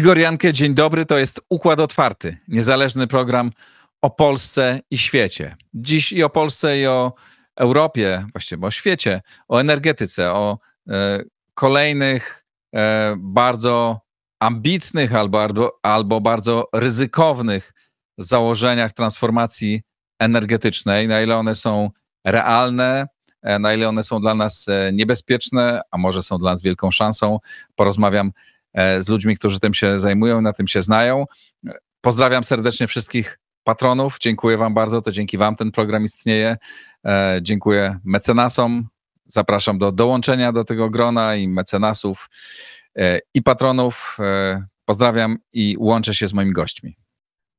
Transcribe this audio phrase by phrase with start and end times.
[0.00, 1.06] Igor Jankę, dzień dobry.
[1.06, 3.50] To jest Układ Otwarty, niezależny program
[4.02, 5.56] o Polsce i świecie.
[5.74, 7.14] Dziś i o Polsce, i o
[7.56, 10.58] Europie, właściwie o świecie, o energetyce, o
[10.88, 11.22] e,
[11.54, 14.00] kolejnych e, bardzo
[14.42, 17.72] ambitnych albo, albo, albo bardzo ryzykownych
[18.18, 19.82] założeniach transformacji
[20.18, 21.90] energetycznej, na ile one są
[22.24, 23.06] realne,
[23.42, 26.90] e, na ile one są dla nas e, niebezpieczne, a może są dla nas wielką
[26.90, 27.38] szansą.
[27.74, 28.32] Porozmawiam
[28.74, 31.24] z ludźmi, którzy tym się zajmują, na tym się znają.
[32.00, 34.18] Pozdrawiam serdecznie wszystkich patronów.
[34.20, 35.00] Dziękuję Wam bardzo.
[35.00, 36.56] To dzięki Wam ten program istnieje.
[37.06, 38.88] E, dziękuję mecenasom.
[39.26, 42.30] Zapraszam do dołączenia do tego grona i mecenasów
[42.96, 44.18] e, i patronów.
[44.84, 46.96] Pozdrawiam i łączę się z moimi gośćmi.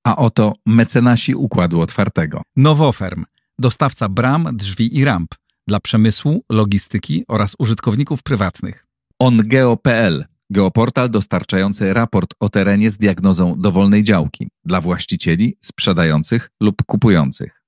[0.03, 2.41] A oto mecenasi Układu Otwartego.
[2.55, 3.25] Nowoferm,
[3.59, 5.35] dostawca bram, drzwi i ramp
[5.67, 8.85] dla przemysłu, logistyki oraz użytkowników prywatnych.
[9.19, 17.61] OnGeo.pl Geoportal dostarczający raport o terenie z diagnozą dowolnej działki dla właścicieli, sprzedających lub kupujących.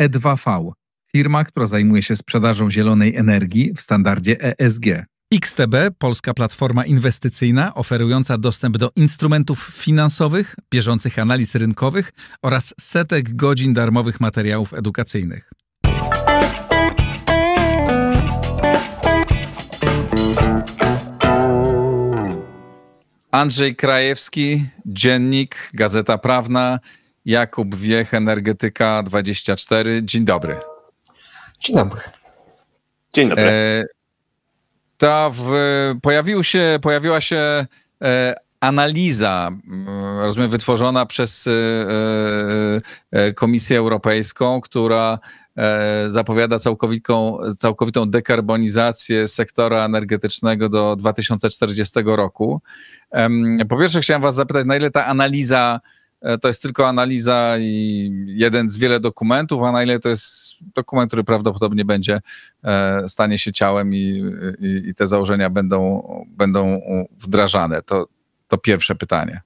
[0.00, 0.72] E2V
[1.12, 4.84] firma, która zajmuje się sprzedażą zielonej energii w standardzie ESG.
[5.34, 13.72] XTB, polska platforma inwestycyjna oferująca dostęp do instrumentów finansowych, bieżących analiz rynkowych oraz setek godzin
[13.72, 15.50] darmowych materiałów edukacyjnych.
[23.30, 26.80] Andrzej Krajewski, Dziennik, Gazeta Prawna,
[27.24, 30.00] Jakub Wiech, Energetyka 24.
[30.02, 30.56] Dzień dobry.
[31.60, 32.00] Dzień dobry.
[33.12, 33.44] Dzień dobry.
[33.44, 33.84] E,
[34.98, 35.52] ta w,
[36.02, 37.66] pojawił się, pojawiła się
[38.02, 39.50] e, analiza,
[40.18, 41.50] rozumiem, wytworzona przez e,
[43.12, 45.18] e, e Komisję Europejską, która
[46.06, 52.62] zapowiada całkowitą, całkowitą dekarbonizację sektora energetycznego do 2040 roku.
[53.68, 55.80] Po pierwsze, chciałem Was zapytać, na ile ta analiza
[56.20, 60.54] e, to jest tylko analiza i jeden z wiele dokumentów, a na ile to jest
[60.74, 62.20] dokument, który prawdopodobnie będzie,
[62.64, 64.22] e, stanie się ciałem i,
[64.60, 66.80] i, i te założenia będą, będą
[67.18, 67.82] wdrażane.
[67.82, 68.06] To,
[68.48, 69.40] to pierwsze pytanie.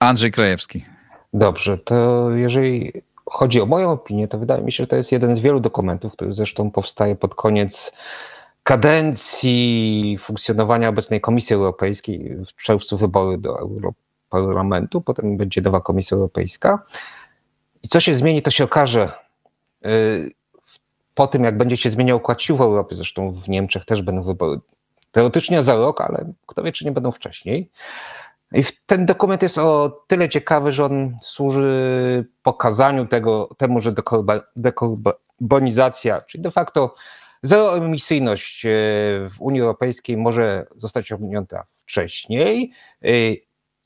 [0.00, 0.97] Andrzej Krajewski.
[1.32, 2.92] Dobrze, to jeżeli
[3.26, 6.12] chodzi o moją opinię, to wydaje mi się, że to jest jeden z wielu dokumentów,
[6.12, 7.92] który zresztą powstaje pod koniec
[8.62, 12.36] kadencji funkcjonowania obecnej Komisji Europejskiej.
[12.46, 16.82] W czerwcu wybory do Europarlamentu, potem będzie nowa Komisja Europejska.
[17.82, 19.12] I co się zmieni, to się okaże
[19.86, 20.30] y,
[21.14, 22.96] po tym, jak będzie się zmieniał układ sił w Europie.
[22.96, 24.58] Zresztą w Niemczech też będą wybory
[25.12, 27.70] teoretycznie za rok, ale kto wie, czy nie będą wcześniej.
[28.52, 33.94] I ten dokument jest o tyle ciekawy, że on służy pokazaniu tego, temu, że
[34.56, 36.94] dekarbonizacja, czyli de facto
[37.42, 38.70] zeroemisyjność e,
[39.30, 42.72] w Unii Europejskiej może zostać osiągnięta wcześniej,
[43.04, 43.08] e,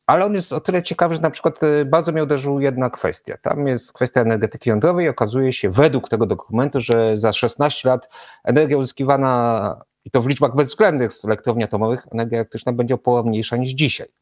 [0.06, 3.36] ale on jest o tyle ciekawy, że na przykład e, bardzo mnie uderzył jedna kwestia.
[3.42, 8.08] Tam jest kwestia energetyki jądrowej i okazuje się według tego dokumentu, że za 16 lat
[8.44, 13.28] energia uzyskiwana, i to w liczbach bezwzględnych z elektrowni atomowych, energia elektryczna będzie o połowę
[13.28, 14.21] mniejsza niż dzisiaj.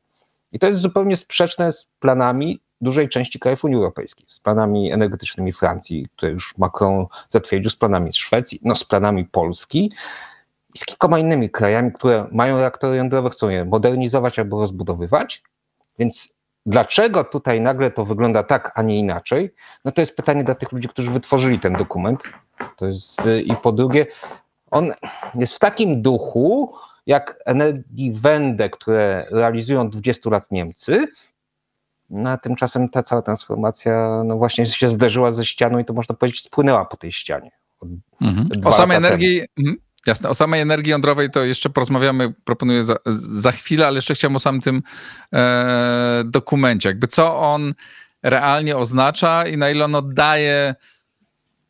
[0.53, 5.53] I to jest zupełnie sprzeczne z planami dużej części krajów Unii Europejskiej, z planami energetycznymi
[5.53, 9.93] Francji, które już Macron zatwierdził, z planami Szwecji, no z planami Polski
[10.75, 15.43] i z kilkoma innymi krajami, które mają reaktory jądrowe, chcą je modernizować albo rozbudowywać.
[15.99, 16.28] Więc
[16.66, 19.55] dlaczego tutaj nagle to wygląda tak, a nie inaczej?
[19.84, 22.22] No to jest pytanie dla tych ludzi, którzy wytworzyli ten dokument.
[22.77, 24.06] To jest i po drugie,
[24.71, 24.93] on
[25.34, 26.75] jest w takim duchu,
[27.06, 31.06] jak energii Wende, które realizują 20 lat Niemcy,
[32.11, 36.15] no a tymczasem ta cała transformacja no właśnie się zderzyła ze ścianą i to można
[36.15, 37.50] powiedzieć spłynęła po tej ścianie.
[38.21, 38.49] Mhm.
[38.65, 39.77] O samej energii, mhm.
[40.06, 44.36] jasne, o samej energii jądrowej to jeszcze porozmawiamy, proponuję za, za chwilę, ale jeszcze chciałem
[44.36, 44.83] o samym tym
[45.33, 47.74] e, dokumencie, jakby co on
[48.22, 50.74] realnie oznacza i na ile on oddaje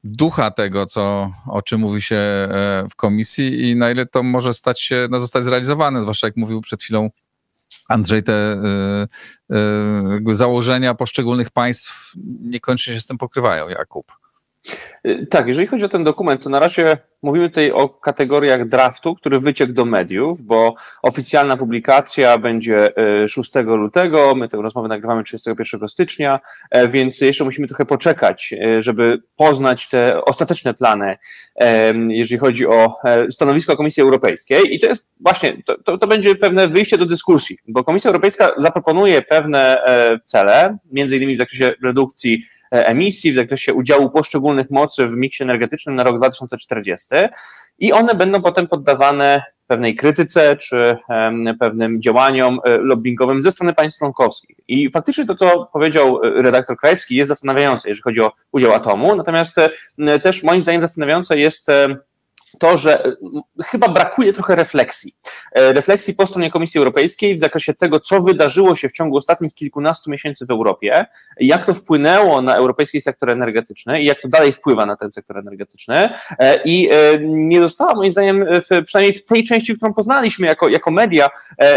[0.04, 4.54] ducha tego, co, o czym mówi się e, w komisji i na ile to może
[4.54, 7.10] stać się, no, zostać zrealizowane, zwłaszcza jak mówił przed chwilą
[7.88, 8.52] Andrzej, te
[9.50, 9.56] y,
[10.30, 14.19] y, założenia poszczególnych państw niekoniecznie się z tym pokrywają, Jakub.
[15.06, 19.14] Y, tak, jeżeli chodzi o ten dokument, to na razie mówimy tutaj o kategoriach draftu,
[19.14, 22.92] który wyciekł do mediów, bo oficjalna publikacja będzie
[23.28, 26.40] 6 y, lutego, my tę rozmowę nagrywamy 31 stycznia,
[26.70, 31.18] e, więc jeszcze musimy trochę poczekać, e, żeby poznać te ostateczne plany,
[32.08, 34.74] jeżeli chodzi o e, stanowisko Komisji Europejskiej.
[34.74, 38.50] I to jest właśnie, to, to, to będzie pewne wyjście do dyskusji, bo Komisja Europejska
[38.58, 39.84] zaproponuje pewne
[40.24, 45.42] cele, między innymi w zakresie redukcji E, emisji, w zakresie udziału poszczególnych mocy w miksie
[45.42, 47.06] energetycznym na rok 2040
[47.78, 50.96] i one będą potem poddawane pewnej krytyce czy
[51.60, 54.56] pewnym działaniom lobbyingowym ze strony państw członkowskich.
[54.68, 59.56] I faktycznie to, co powiedział redaktor Krajewski, jest zastanawiające, jeżeli chodzi o udział atomu, natomiast
[60.22, 61.66] też moim zdaniem zastanawiające jest
[62.60, 63.12] to, że e,
[63.64, 65.12] chyba brakuje trochę refleksji.
[65.52, 69.54] E, refleksji po stronie Komisji Europejskiej w zakresie tego, co wydarzyło się w ciągu ostatnich
[69.54, 71.06] kilkunastu miesięcy w Europie,
[71.40, 75.38] jak to wpłynęło na europejski sektor energetyczny i jak to dalej wpływa na ten sektor
[75.38, 76.08] energetyczny.
[76.38, 76.90] E, I
[77.22, 78.44] nie została, moim zdaniem,
[78.84, 81.30] przynajmniej w tej części, którą poznaliśmy jako, jako media,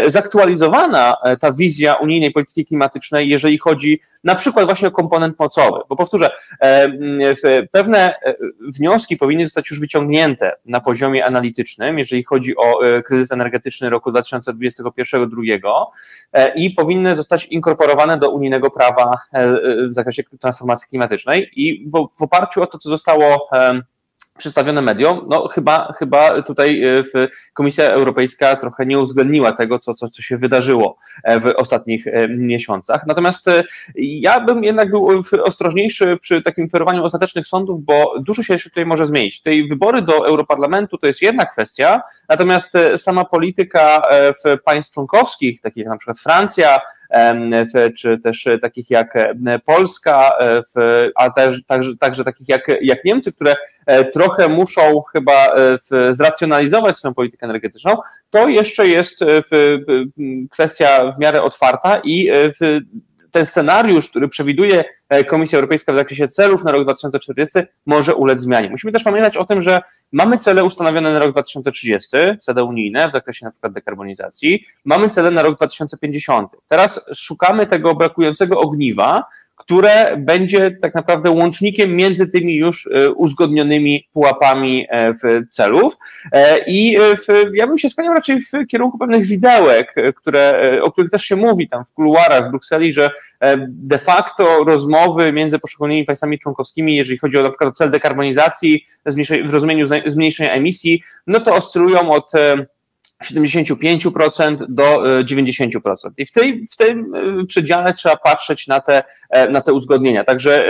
[0.06, 5.80] zaktualizowana ta wizja unijnej polityki klimatycznej, jeżeli chodzi na przykład właśnie o komponent mocowy.
[5.88, 6.30] Bo powtórzę,
[7.72, 8.14] pewne
[8.60, 14.10] wnioski powinny zostać już wyciągnięte na poziomie analitycznym, jeżeli chodzi o e, kryzys energetyczny roku
[14.10, 15.84] 2021-2022
[16.32, 19.48] e, i powinny zostać inkorporowane do unijnego prawa e,
[19.88, 21.50] w zakresie transformacji klimatycznej.
[21.56, 23.48] I w, w oparciu o to, co zostało
[24.38, 27.02] przedstawione mediom, no chyba, chyba tutaj e,
[27.52, 32.28] Komisja Europejska trochę nie uwzględniła tego, co, co, co się wydarzyło e, w ostatnich e,
[32.28, 33.06] miesiącach.
[33.06, 33.46] Natomiast
[33.94, 38.86] ja bym jednak był ostrożniejszy przy takim ferowaniu ostatecznych sądów, bo dużo się jeszcze tutaj
[38.86, 39.42] może zmienić.
[39.42, 44.02] Tej wybory do Europarlamentu to jest jedna kwestia, natomiast sama polityka
[44.44, 46.80] w państw członkowskich, takich jak na przykład Francja,
[47.98, 49.34] czy też takich jak
[49.64, 50.30] Polska,
[51.16, 53.56] a też, także, także takich jak, jak Niemcy, które
[53.86, 55.78] e, trochę muszą chyba e,
[56.12, 57.96] zracjonalizować swoją politykę energetyczną,
[58.30, 59.26] to jeszcze jest e,
[60.50, 62.30] kwestia w miarę otwarta i
[63.34, 64.84] ten scenariusz, który przewiduje e,
[65.28, 68.70] Komisja Europejska w zakresie celów na rok 2040, może ulec zmianie.
[68.70, 69.80] Musimy też pamiętać o tym, że
[70.12, 72.08] mamy cele ustanowione na rok 2030,
[72.40, 76.50] cele unijne w zakresie na przykład dekarbonizacji, mamy cele na rok 2050.
[76.68, 79.24] Teraz szukamy tego brakującego ogniwa,
[79.56, 85.12] które będzie tak naprawdę łącznikiem między tymi już e, uzgodnionymi pułapami e,
[85.50, 85.96] celów.
[86.32, 86.96] E, I
[87.54, 91.68] ja bym się skłaniał raczej w kierunku pewnych widełek, które, o których też się mówi
[91.68, 93.10] tam w kuluarach w Brukseli, że
[93.68, 98.86] de facto rozmowy między poszczególnymi państwami członkowskimi, jeżeli chodzi o na przykład cel dekarbonizacji
[99.46, 102.32] w rozumieniu zmniejszenia emisji, no to oscylują od
[103.22, 106.06] 75% do 90%.
[106.06, 109.72] E, I w, tej, w tym e, przedziale trzeba patrzeć na te, e, na te
[109.72, 110.24] uzgodnienia.
[110.24, 110.66] Także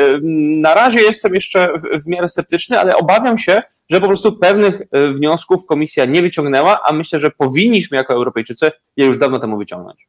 [0.60, 4.82] na razie jestem jeszcze w, w miarę sceptyczny, ale obawiam się, że po prostu pewnych
[4.92, 10.08] wniosków komisja nie wyciągnęła, a myślę, że powinniśmy jako Europejczycy je już dawno temu wyciągnąć.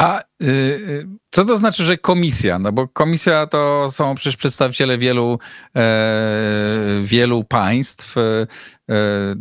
[0.00, 2.58] A y, y, co to znaczy, że komisja?
[2.58, 5.38] No bo komisja to są przecież przedstawiciele wielu,
[5.76, 8.16] e, wielu państw.
[8.18, 8.46] E,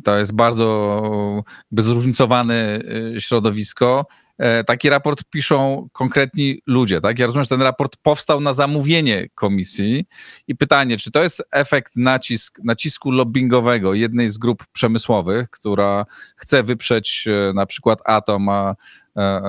[0.03, 1.43] to jest bardzo
[1.77, 2.79] zróżnicowane
[3.15, 4.05] e, środowisko.
[4.39, 7.01] E, taki raport piszą konkretni ludzie.
[7.01, 7.19] Tak?
[7.19, 10.05] Ja rozumiem, że ten raport powstał na zamówienie komisji
[10.47, 16.05] i pytanie, czy to jest efekt nacisk, nacisku lobbyingowego jednej z grup przemysłowych, która
[16.35, 18.75] chce wyprzeć e, na przykład atom, a,
[19.15, 19.41] a,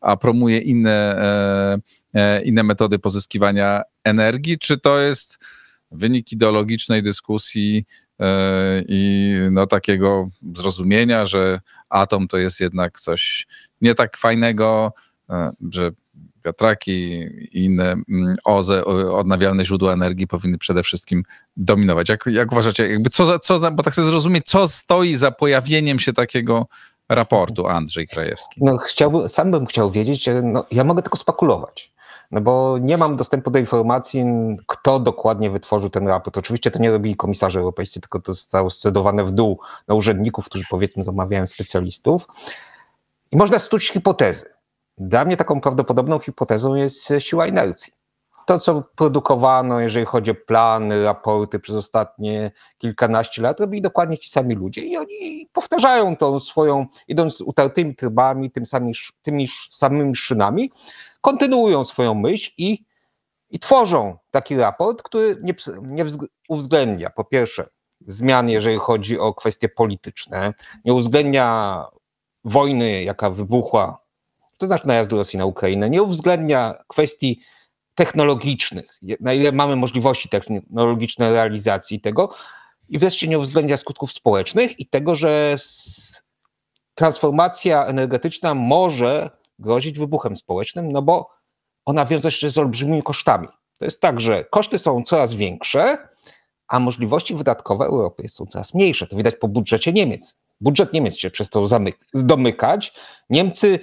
[0.00, 1.22] a promuje inne,
[2.14, 5.38] e, inne metody pozyskiwania energii, czy to jest
[5.90, 8.05] wynik ideologicznej dyskusji E,
[8.88, 13.46] i no, takiego zrozumienia, że atom to jest jednak coś
[13.80, 14.92] nie tak fajnego,
[15.30, 15.90] e, że
[16.46, 16.92] wiatraki
[17.52, 21.22] i inne mm, OZE, odnawialne źródła energii powinny przede wszystkim
[21.56, 22.08] dominować.
[22.08, 26.12] Jak, jak uważacie, jakby co, co bo tak chcę zrozumieć, co stoi za pojawieniem się
[26.12, 26.66] takiego
[27.08, 28.60] raportu, Andrzej Krajewski?
[28.64, 31.92] No, chciałbym, sam bym chciał wiedzieć, no, ja mogę tylko spekulować.
[32.30, 34.24] No bo nie mam dostępu do informacji,
[34.66, 36.38] kto dokładnie wytworzył ten raport.
[36.38, 40.64] Oczywiście to nie robili komisarze europejscy, tylko to zostało scedowane w dół na urzędników, którzy
[40.70, 42.26] powiedzmy zamawiają specjalistów.
[43.32, 44.50] I można stuć hipotezy.
[44.98, 47.95] Dla mnie taką prawdopodobną hipotezą jest siła inercji.
[48.46, 54.30] To, co produkowano, jeżeli chodzi o plany, raporty przez ostatnie kilkanaście lat, robili dokładnie ci
[54.30, 60.70] sami ludzie i oni powtarzają tą swoją, idąc utartymi trybami, tym sami, tymi samymi szynami,
[61.20, 62.84] kontynuują swoją myśl i,
[63.50, 66.06] i tworzą taki raport, który nie, nie
[66.48, 67.68] uwzględnia po pierwsze
[68.00, 71.84] zmian, jeżeli chodzi o kwestie polityczne, nie uwzględnia
[72.44, 73.98] wojny, jaka wybuchła,
[74.58, 77.40] to znaczy najazdu Rosji na Ukrainę, nie uwzględnia kwestii
[77.96, 82.34] technologicznych, na ile mamy możliwości technologiczne realizacji tego
[82.88, 85.56] i wreszcie nie uwzględnia skutków społecznych i tego, że
[86.94, 91.30] transformacja energetyczna może grozić wybuchem społecznym, no bo
[91.84, 93.48] ona wiąże się z olbrzymimi kosztami.
[93.78, 96.08] To jest tak, że koszty są coraz większe,
[96.68, 99.06] a możliwości wydatkowe Europy są coraz mniejsze.
[99.06, 100.36] To widać po budżecie Niemiec.
[100.60, 101.66] Budżet Niemiec się przez to
[102.14, 102.92] domykać.
[103.30, 103.78] Niemcy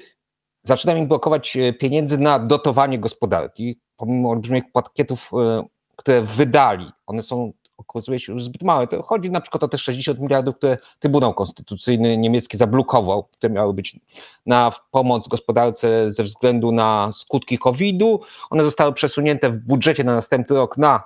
[0.64, 5.64] zaczynają im blokować e, pieniędzy na dotowanie gospodarki, pomimo olbrzymich pakietów, e,
[5.96, 6.92] które wydali.
[7.08, 8.88] One są okazuje się już zbyt małe.
[8.88, 13.74] To chodzi na przykład o te 60 miliardów, które Trybunał Konstytucyjny niemiecki zablokował, które miały
[13.74, 14.00] być
[14.46, 18.20] na pomoc gospodarce ze względu na skutki COVID-u.
[18.50, 21.04] One zostały przesunięte w budżecie na następny rok na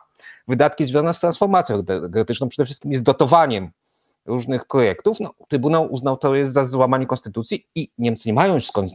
[0.48, 3.72] wydatki związane z transformacją energetyczną, przede wszystkim z dotowaniem
[4.26, 5.20] różnych projektów.
[5.20, 8.92] No, Trybunał uznał to jest za złamanie konstytucji i Niemcy nie mają już skąd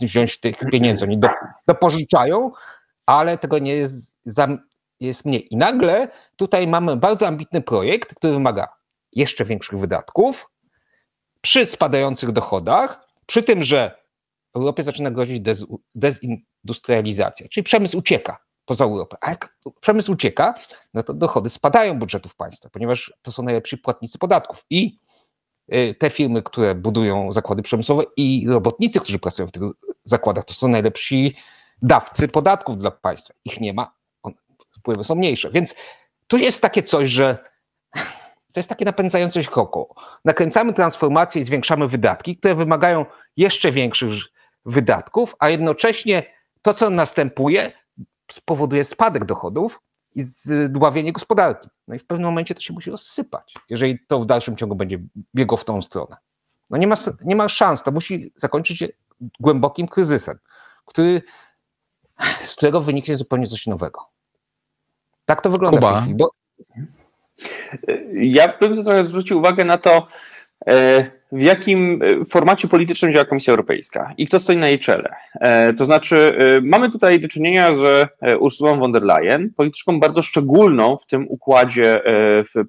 [0.00, 1.04] wziąć tych pieniędzy.
[1.04, 1.20] Oni
[1.66, 2.50] dopożyczają,
[3.06, 4.14] ale tego nie jest,
[5.00, 5.54] jest mniej.
[5.54, 8.68] I nagle tutaj mamy bardzo ambitny projekt, który wymaga
[9.12, 10.50] jeszcze większych wydatków
[11.40, 14.02] przy spadających dochodach, przy tym, że
[14.54, 19.16] Europie zaczyna grozić dez, dezindustrializacja, czyli przemysł ucieka poza Europę.
[19.20, 20.54] A jak przemysł ucieka,
[20.94, 24.64] no to dochody spadają budżetów państwa, ponieważ to są najlepsi płatnicy podatków.
[24.70, 24.98] I
[25.74, 29.62] y, te firmy, które budują zakłady przemysłowe i robotnicy, którzy pracują w tych
[30.04, 31.36] zakładach, to są najlepsi
[31.82, 33.34] dawcy podatków dla państwa.
[33.44, 33.94] Ich nie ma,
[34.78, 35.50] wpływy są mniejsze.
[35.50, 35.74] Więc
[36.26, 37.38] tu jest takie coś, że
[38.52, 39.94] to jest takie napędzające się koło.
[40.24, 44.12] Nakręcamy transformację i zwiększamy wydatki, które wymagają jeszcze większych
[44.66, 46.22] wydatków, a jednocześnie
[46.62, 47.72] to, co następuje,
[48.32, 49.80] spowoduje spadek dochodów
[50.14, 51.68] i zdławienie gospodarki.
[51.88, 54.98] No i w pewnym momencie to się musi rozsypać, jeżeli to w dalszym ciągu będzie
[55.34, 56.16] biegło w tą stronę.
[56.70, 58.88] No nie ma, nie ma szans, to musi zakończyć się
[59.40, 60.38] głębokim kryzysem,
[60.86, 61.22] który,
[62.42, 64.00] z którego wyniknie zupełnie coś nowego.
[65.24, 65.76] Tak to wygląda.
[65.76, 66.06] Kuba.
[66.08, 66.30] Bo...
[68.14, 70.06] Ja bym trochę zwrócił uwagę na to,
[70.66, 75.14] e, w jakim e, formacie politycznym działa Komisja Europejska i kto stoi na jej czele.
[75.34, 80.96] E, to znaczy, mamy tutaj do czynienia z Ursulą von der Leyen, polityczką bardzo szczególną
[80.96, 82.02] w tym układzie,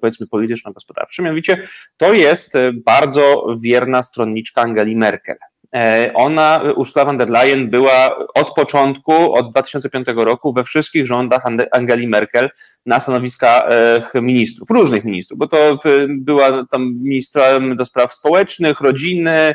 [0.00, 1.24] powiedzmy, polityczno-gospodarczym.
[1.24, 5.36] Mianowicie, to jest bardzo wierna stronniczka Angeli Merkel.
[5.74, 11.42] E, ona, Ursula von der Leyen, była od początku, od 2005 roku we wszystkich rządach
[11.70, 12.50] Angeli Merkel
[12.86, 13.64] na stanowiskach
[14.14, 15.78] ministrów, różnych ministrów, bo to
[16.08, 19.54] była tam ministrem do spraw społecznych, rodziny,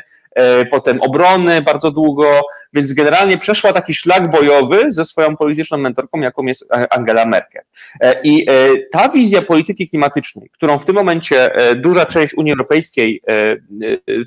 [0.70, 2.40] potem obrony bardzo długo,
[2.72, 7.62] więc generalnie przeszła taki szlak bojowy ze swoją polityczną mentorką, jaką jest Angela Merkel.
[8.00, 8.52] E, I e,
[8.92, 13.22] ta wizja polityki klimatycznej, którą w tym momencie duża część Unii Europejskiej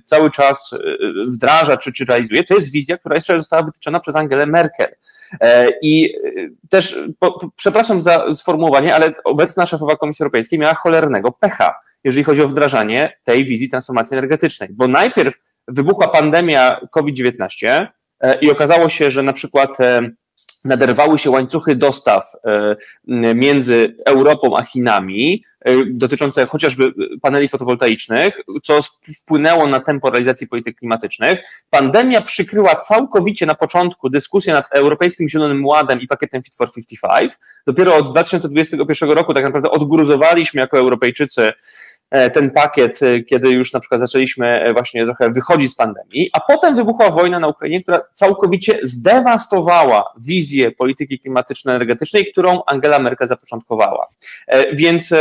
[0.05, 0.75] cały czas
[1.27, 4.95] wdraża czy, czy realizuje, to jest wizja, która jeszcze została wytyczona przez Angelę Merkel.
[5.81, 6.13] I
[6.69, 12.41] też, po, przepraszam za sformułowanie, ale obecna szefowa Komisji Europejskiej miała cholernego pecha, jeżeli chodzi
[12.41, 15.33] o wdrażanie tej wizji transformacji energetycznej, bo najpierw
[15.67, 17.87] wybuchła pandemia COVID-19
[18.19, 20.01] e, i okazało się, że na przykład e,
[20.65, 22.75] naderwały się łańcuchy dostaw e,
[23.35, 25.43] między Europą a Chinami,
[25.85, 28.79] dotyczące chociażby paneli fotowoltaicznych, co
[29.21, 31.39] wpłynęło na tempo realizacji polityk klimatycznych.
[31.69, 37.31] Pandemia przykryła całkowicie na początku dyskusję nad Europejskim Zielonym Ładem i pakietem Fit for 55.
[37.67, 41.53] Dopiero od 2021 roku tak naprawdę odgruzowaliśmy jako Europejczycy
[42.33, 46.39] ten pakiet, e, kiedy już na przykład zaczęliśmy e, właśnie trochę wychodzić z pandemii, a
[46.39, 54.07] potem wybuchła wojna na Ukrainie, która całkowicie zdewastowała wizję polityki klimatyczno-energetycznej, którą Angela Merkel zapoczątkowała.
[54.73, 55.13] Więc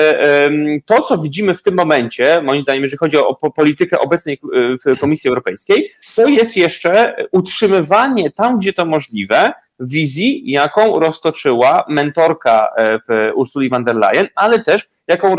[0.86, 4.38] to, co widzimy w tym momencie, moim zdaniem, jeżeli chodzi o politykę obecnej
[4.86, 12.68] w Komisji Europejskiej, to jest jeszcze utrzymywanie tam, gdzie to możliwe, wizji, jaką roztoczyła mentorka
[12.76, 15.36] e, w Ursuli von der Leyen, ale też jaką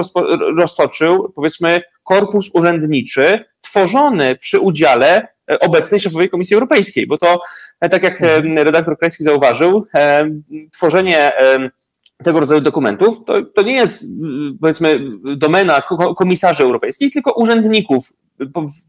[0.58, 7.42] roztoczył, powiedzmy, korpus urzędniczy tworzony przy udziale e, obecnej szefowej Komisji Europejskiej, bo to,
[7.80, 8.58] e, tak jak mhm.
[8.58, 9.86] redaktor Krajski zauważył,
[10.72, 11.32] tworzenie
[12.24, 14.06] tego rodzaju dokumentów, to, to nie jest,
[14.62, 15.00] powiedzmy,
[15.38, 15.82] domena
[16.18, 18.14] komisarzy europejskich, tylko urzędników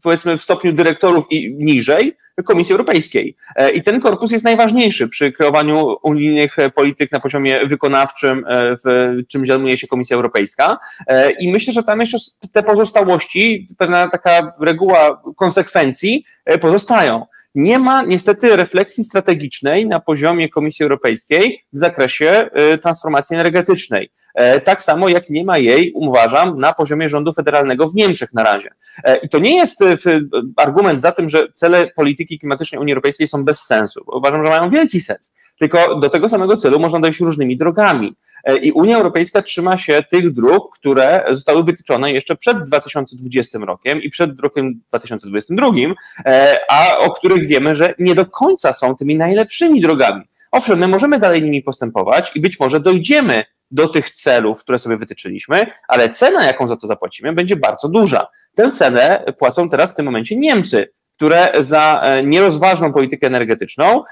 [0.03, 3.35] powiedzmy w stopniu dyrektorów i niżej Komisji Europejskiej.
[3.55, 9.17] E, I ten korpus jest najważniejszy przy kreowaniu unijnych polityk na poziomie wykonawczym, e, w
[9.27, 10.77] czym zajmuje się Komisja Europejska.
[11.07, 12.17] E, I myślę, że tam jeszcze
[12.51, 16.25] te pozostałości, pewna taka reguła konsekwencji
[16.61, 24.11] pozostają nie ma niestety refleksji strategicznej na poziomie Komisji Europejskiej w zakresie y, transformacji energetycznej.
[24.35, 28.43] E, tak samo jak nie ma jej, uważam, na poziomie rządu federalnego w Niemczech na
[28.43, 28.69] razie.
[29.03, 29.97] E, I to nie jest y,
[30.55, 34.03] argument za tym, że cele polityki klimatycznej Unii Europejskiej są bez sensu.
[34.07, 35.33] Uważam, że mają wielki sens.
[35.59, 38.15] Tylko do tego samego celu można dojść różnymi drogami.
[38.43, 44.01] E, I Unia Europejska trzyma się tych dróg, które zostały wytyczone jeszcze przed 2020 rokiem
[44.01, 45.67] i przed rokiem 2022,
[46.69, 50.23] a o których wiemy, że nie do końca są tymi najlepszymi drogami.
[50.51, 54.97] Owszem, my możemy dalej nimi postępować i być może dojdziemy do tych celów, które sobie
[54.97, 58.27] wytyczyliśmy, ale cena, jaką za to zapłacimy, będzie bardzo duża.
[58.55, 64.03] Tę cenę płacą teraz w tym momencie Niemcy, które za e, nierozważną politykę energetyczną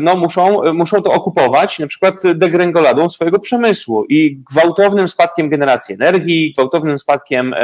[0.00, 6.52] no, muszą, muszą to okupować na przykład degrengoladą swojego przemysłu i gwałtownym spadkiem generacji energii,
[6.52, 7.54] gwałtownym spadkiem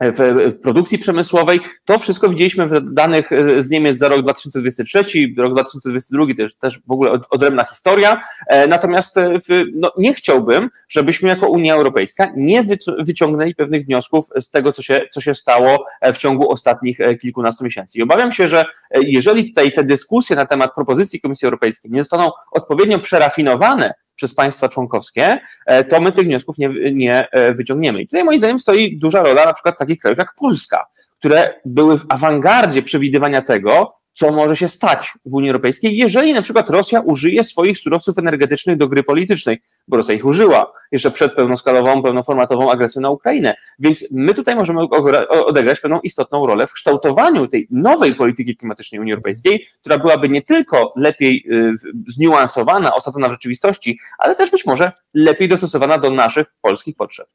[0.00, 1.60] w produkcji przemysłowej.
[1.84, 5.04] To wszystko widzieliśmy w danych e, z Niemiec za rok 2023,
[5.38, 8.22] rok 2022 to jest też w ogóle odrębna historia.
[8.46, 9.38] E, natomiast e,
[9.74, 12.64] no, nie chciałbym, żebyśmy jako Unia Europejska nie
[13.06, 17.98] wyciągnęli pewnych wniosków z tego, co się, co się stało w ciągu ostatnich kilkunastu miesięcy.
[17.98, 18.64] I obawiam się, że
[18.94, 24.68] jeżeli tutaj te dyskusje na temat propozycji Komisji Europejskiej nie zostaną odpowiednio przerafinowane, przez państwa
[24.68, 28.02] członkowskie, e, to my tych wniosków nie, nie e, wyciągniemy.
[28.02, 30.86] I tutaj moim zdaniem stoi duża rola na przykład takich krajów jak Polska,
[31.18, 36.42] które były w awangardzie przewidywania tego, co może się stać w Unii Europejskiej, jeżeli na
[36.42, 41.34] przykład Rosja użyje swoich surowców energetycznych do gry politycznej, bo Rosja ich użyła jeszcze przed
[41.34, 43.54] pełnoskalową, pełnoformatową agresją na Ukrainę.
[43.78, 44.80] Więc my tutaj możemy
[45.28, 50.42] odegrać pewną istotną rolę w kształtowaniu tej nowej polityki klimatycznej Unii Europejskiej, która byłaby nie
[50.42, 51.74] tylko lepiej y,
[52.06, 57.28] zniuansowana, osadzona w rzeczywistości, ale też być może lepiej dostosowana do naszych polskich potrzeb.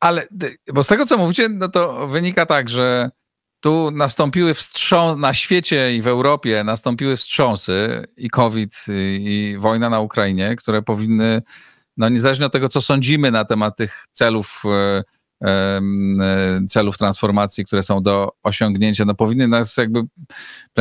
[0.00, 0.28] Ale,
[0.72, 3.10] bo z tego co mówicie, no to wynika tak, że
[3.60, 8.84] tu nastąpiły wstrząsy, na świecie i w Europie nastąpiły wstrząsy i COVID,
[9.18, 11.42] i wojna na Ukrainie, które powinny,
[11.96, 15.02] no niezależnie od tego, co sądzimy na temat tych celów, e,
[15.44, 15.80] e,
[16.68, 20.02] celów transformacji, które są do osiągnięcia, no powinny nas jakby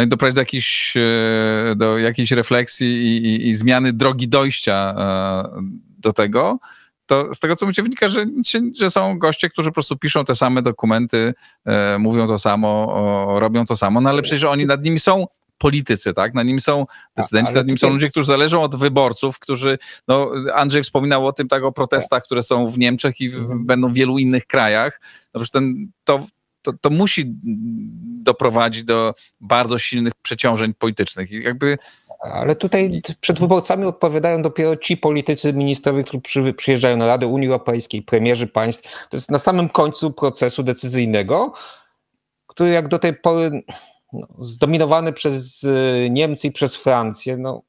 [0.07, 4.95] doprowadzić do jakiejś, e, do jakiejś refleksji i, i, i zmiany drogi dojścia
[5.97, 6.59] do tego
[7.09, 8.25] to z tego, co mówicie, wynika, że,
[8.79, 11.33] że są goście, którzy po prostu piszą te same dokumenty,
[11.65, 15.27] e, mówią to samo, o, robią to samo, no ale przecież oni nad nimi są
[15.57, 16.33] politycy, tak?
[16.33, 16.85] Nad nimi są
[17.17, 21.47] decydenci, nad nimi są ludzie, którzy zależą od wyborców, którzy, no Andrzej wspominał o tym,
[21.47, 23.65] tak, o protestach, które są w Niemczech i w, mhm.
[23.65, 25.01] będą w wielu innych krajach.
[25.33, 26.25] No ten, to,
[26.61, 27.23] to, to musi
[28.23, 31.31] doprowadzić do bardzo silnych przeciążeń politycznych.
[31.31, 31.77] I jakby
[32.19, 38.01] ale tutaj przed wyborcami odpowiadają dopiero ci politycy, ministrowie, którzy przyjeżdżają na Radę Unii Europejskiej,
[38.01, 39.07] premierzy państw.
[39.09, 41.53] To jest na samym końcu procesu decyzyjnego,
[42.47, 43.63] który jak do tej pory
[44.13, 47.61] no, zdominowany przez y, Niemcy i przez Francję, no,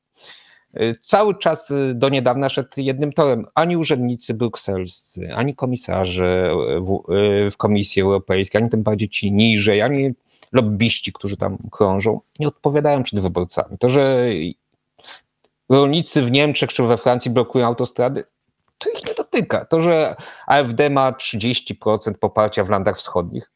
[0.80, 3.46] y, cały czas y, do niedawna szedł jednym torem.
[3.54, 7.02] Ani urzędnicy brukselscy, ani komisarze w,
[7.50, 10.14] w Komisji Europejskiej, ani tym bardziej ci niżej, ani
[10.52, 13.78] lobbyści, którzy tam krążą, nie odpowiadają przed wyborcami.
[13.78, 14.24] To, że
[15.68, 18.24] rolnicy w Niemczech czy we Francji blokują autostrady,
[18.78, 19.64] to ich nie dotyka.
[19.64, 23.52] To, że AfD ma 30% poparcia w landach wschodnich,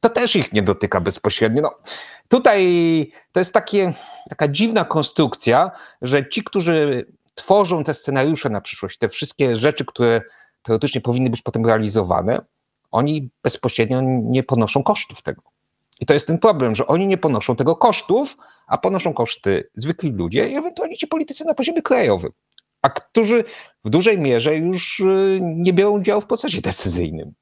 [0.00, 1.62] to też ich nie dotyka bezpośrednio.
[1.62, 1.70] No,
[2.28, 3.94] tutaj to jest takie,
[4.28, 5.70] taka dziwna konstrukcja,
[6.02, 10.22] że ci, którzy tworzą te scenariusze na przyszłość, te wszystkie rzeczy, które
[10.62, 12.40] teoretycznie powinny być potem realizowane,
[12.90, 15.42] oni bezpośrednio nie ponoszą kosztów tego.
[16.00, 20.12] I to jest ten problem, że oni nie ponoszą tego kosztów, a ponoszą koszty zwykli
[20.12, 22.30] ludzie i ewentualnie ci politycy na poziomie krajowym,
[22.82, 23.44] a którzy
[23.84, 27.32] w dużej mierze już y, nie biorą udziału w procesie decyzyjnym.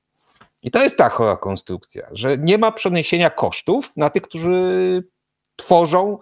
[0.62, 5.04] I to jest ta chora konstrukcja, że nie ma przeniesienia kosztów na tych, którzy
[5.56, 6.18] tworzą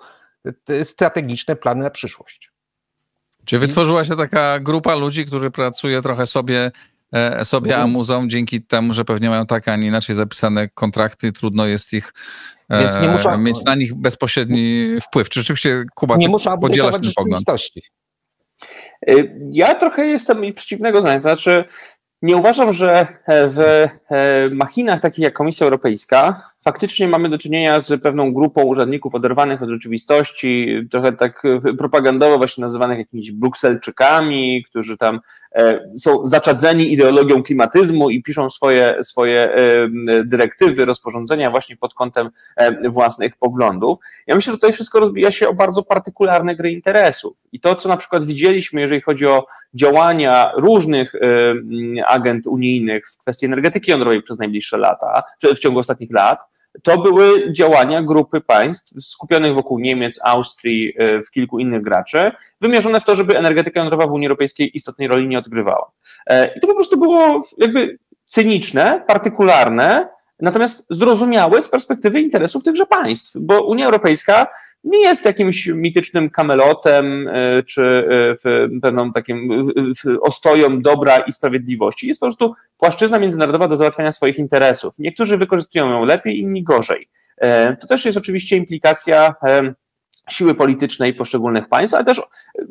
[0.84, 2.50] strategiczne plany na przyszłość.
[3.44, 6.72] Czy wytworzyła się taka grupa ludzi, którzy pracuje trochę sobie
[7.44, 7.90] sobie mhm.
[7.90, 12.12] amuzą dzięki temu, że pewnie mają tak, a nie inaczej zapisane kontrakty, trudno jest ich
[12.70, 15.29] e, muszą, mieć na nich bezpośredni wpływ.
[15.29, 17.44] Czy rzeczywiście Kuba nie muszą podzielasz ten pogląd?
[19.07, 19.12] E,
[19.53, 21.64] ja trochę jestem przeciwnego zdania, to znaczy
[22.22, 23.87] nie uważam, że w
[24.50, 29.68] machinach takich jak Komisja Europejska faktycznie mamy do czynienia z pewną grupą urzędników oderwanych od
[29.68, 31.42] rzeczywistości, trochę tak
[31.79, 35.20] propagandowo właśnie nazywanych jakimiś brukselczykami, którzy tam
[35.53, 39.88] e, są zaczadzeni ideologią klimatyzmu i piszą swoje, swoje e,
[40.24, 43.98] dyrektywy, rozporządzenia właśnie pod kątem e, własnych poglądów.
[44.27, 47.37] Ja myślę, że tutaj wszystko rozbija się o bardzo partykularne gry interesów.
[47.53, 51.12] I to, co na przykład widzieliśmy, jeżeli chodzi o działania różnych
[52.07, 57.52] agent unijnych w kwestii energetyki jądrowej przez najbliższe lata, w ciągu ostatnich lat, to były
[57.52, 63.14] działania grupy państw skupionych wokół Niemiec, Austrii, e, w kilku innych graczy, wymierzone w to,
[63.14, 65.90] żeby energetyka jądrowa w Unii Europejskiej istotnej roli nie odgrywała.
[66.26, 70.08] E, I to po prostu było jakby cyniczne, partykularne,
[70.40, 74.46] natomiast zrozumiałe z perspektywy interesów tychże państw, bo Unia Europejska
[74.84, 78.08] nie jest jakimś mitycznym kamelotem e, czy
[78.44, 79.68] e, pewną takim
[80.20, 82.08] ostoją dobra i sprawiedliwości.
[82.08, 84.94] Jest po prostu płaszczyzna międzynarodowa do załatwiania swoich interesów.
[84.98, 87.08] Niektórzy wykorzystują ją lepiej, inni gorzej.
[87.38, 89.34] E, to też jest oczywiście implikacja
[90.30, 92.22] siły politycznej poszczególnych państw, ale też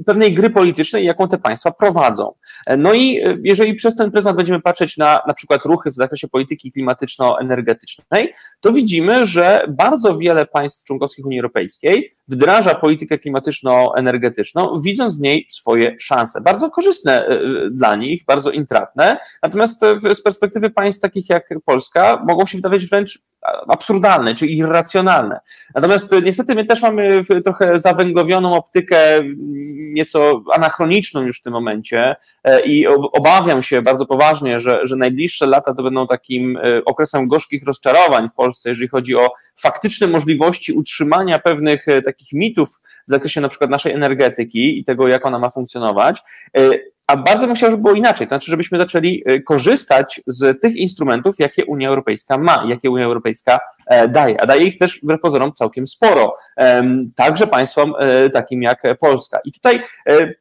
[0.06, 2.34] pewnej gry politycznej, jaką te państwa prowadzą.
[2.78, 6.72] No i jeżeli przez ten pryzmat będziemy patrzeć na na przykład ruchy w zakresie polityki
[6.72, 15.22] klimatyczno-energetycznej, to widzimy, że bardzo wiele państw członkowskich Unii Europejskiej wdraża politykę klimatyczno-energetyczną, widząc w
[15.22, 16.42] niej swoje szanse.
[16.42, 17.40] Bardzo korzystne e,
[17.72, 19.82] dla nich, bardzo intratne, natomiast
[20.14, 23.20] z perspektywy państw takich jak Polska mogą się wydawać wręcz
[23.68, 25.40] absurdalne czy irracjonalne.
[25.76, 29.24] Natomiast niestety my też mamy trochę zawęglowioną optykę,
[29.94, 35.46] nieco anachroniczną już w tym momencie e, i obawiam się bardzo poważnie, że, że najbliższe
[35.46, 40.74] lata to będą takim e, okresem gorzkich rozczarowań w Polsce, jeżeli chodzi o faktyczne możliwości
[40.74, 42.70] utrzymania pewnych takich mitów
[43.08, 46.22] w zakresie na przykład naszej energetyki i tego, jak ona ma funkcjonować.
[47.08, 50.76] A bardzo bym chciał, żeby było inaczej, to znaczy, żebyśmy zaczęli e, korzystać z tych
[50.76, 53.60] instrumentów, jakie Unia Europejska ma, jakie Unia Europejska
[54.10, 56.36] daje, a daje ich też wbrew pozorom całkiem sporo,
[57.16, 57.94] także państwom
[58.34, 59.40] takim jak Polska.
[59.46, 59.82] I tutaj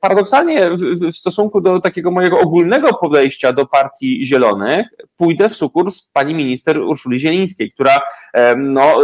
[0.01, 0.71] paradoksalnie
[1.13, 4.87] w stosunku do takiego mojego ogólnego podejścia do Partii Zielonych,
[5.17, 8.01] pójdę w sukurs pani minister Urszuli Zielińskiej, która
[8.57, 8.99] no,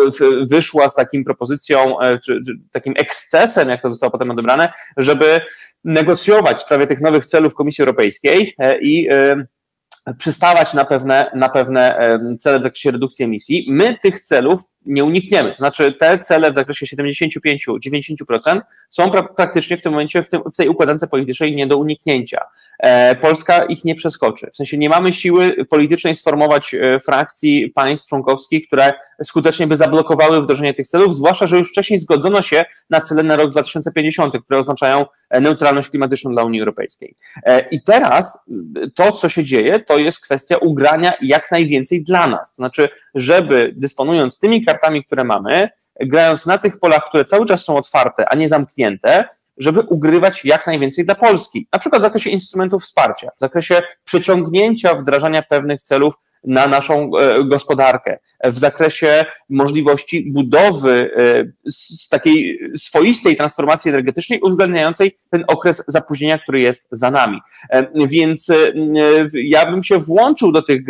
[0.51, 5.41] wyszła z takim propozycją, czy, czy takim ekscesem, jak to zostało potem odebrane, żeby
[5.85, 9.47] negocjować w sprawie tych nowych celów Komisji Europejskiej e, i e,
[10.19, 13.67] przystawać na pewne, na pewne cele w zakresie redukcji emisji.
[13.71, 15.51] My tych celów nie unikniemy.
[15.51, 20.41] To znaczy te cele w zakresie 75-90% są pra praktycznie w tym momencie w, tym,
[20.55, 22.45] w, tej układance politycznej nie do uniknięcia.
[22.79, 24.51] E, Polska ich nie przeskoczy.
[24.53, 30.43] W sensie nie mamy siły politycznej sformować e, frakcji państw członkowskich, które skutecznie by zablokowały
[30.43, 34.59] wdrożenie tych celów, zwłaszcza, że już wcześniej zgodzono się na cele na rok 2050, które
[34.59, 37.17] oznaczają e, neutralność klimatyczną dla Unii Europejskiej.
[37.45, 38.45] E, I teraz
[38.95, 42.53] to, co się dzieje, to jest kwestia ugrania jak najwięcej dla nas.
[42.53, 45.69] To znaczy, żeby dysponując tymi kartami, które mamy,
[46.01, 49.25] grając na tych polach, które cały czas są otwarte, a nie zamknięte,
[49.59, 51.69] żeby ugrywać jak najwięcej dla Polski.
[51.73, 57.45] Na przykład w zakresie instrumentów wsparcia, w zakresie przeciągnięcia wdrażania pewnych celów na naszą e,
[57.45, 66.39] gospodarkę, w zakresie możliwości budowy e, z takiej swoistej transformacji energetycznej, uwzględniającej ten okres zapóźnienia,
[66.39, 67.41] który jest za nami.
[67.71, 68.51] E, więc
[69.35, 70.81] ja bym się włączył do tych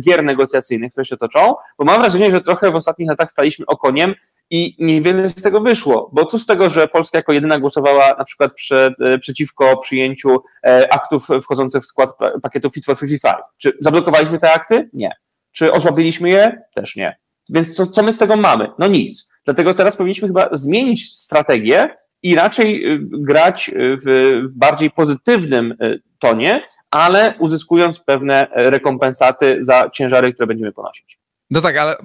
[0.00, 4.14] gier negocjacyjnych, które się toczą, bo mam wrażenie, że trochę w ostatnich latach staliśmy okoniem
[4.50, 8.24] i niewiele z tego wyszło, bo co z tego, że Polska jako jedyna głosowała na
[8.24, 10.42] przykład przed, przeciwko przyjęciu
[10.90, 12.10] aktów wchodzących w skład
[12.42, 13.36] pakietu Fit for 55?
[13.58, 14.90] Czy zablokowaliśmy te akty?
[14.92, 15.10] Nie.
[15.52, 16.62] Czy osłabiliśmy je?
[16.74, 17.16] Też nie.
[17.48, 18.68] Więc co, co my z tego mamy?
[18.78, 19.28] No nic.
[19.44, 24.04] Dlatego teraz powinniśmy chyba zmienić strategię i raczej y, grać y, w,
[24.50, 31.18] w bardziej pozytywnym y, tonie, ale uzyskując pewne rekompensaty za ciężary, które będziemy ponosić.
[31.52, 31.96] No tak, ale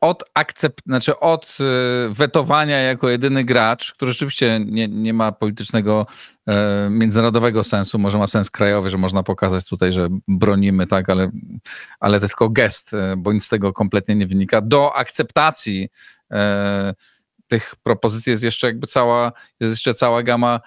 [0.00, 6.06] od akcept, znaczy od y, wetowania jako jedyny gracz, który rzeczywiście nie, nie ma politycznego,
[6.46, 11.30] e, międzynarodowego sensu, może ma sens krajowy, że można pokazać tutaj, że bronimy, tak, ale,
[12.00, 15.88] ale to jest tylko gest, e, bo nic z tego kompletnie nie wynika, do akceptacji
[16.30, 16.94] e,
[17.48, 20.60] tych propozycji jest jeszcze jakby cała, jest jeszcze cała gama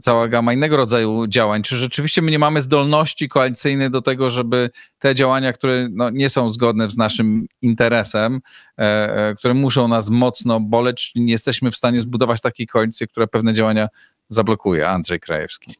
[0.00, 1.62] cała gama innego rodzaju działań.
[1.62, 6.30] Czy rzeczywiście my nie mamy zdolności koalicyjnej do tego, żeby te działania, które no, nie
[6.30, 8.40] są zgodne z naszym interesem,
[8.78, 8.82] e,
[9.28, 13.52] e, które muszą nas mocno boleć, nie jesteśmy w stanie zbudować takiej koalicji, która pewne
[13.52, 13.88] działania
[14.28, 14.88] zablokuje?
[14.88, 15.74] Andrzej Krajewski.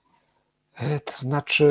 [1.05, 1.65] To znaczy,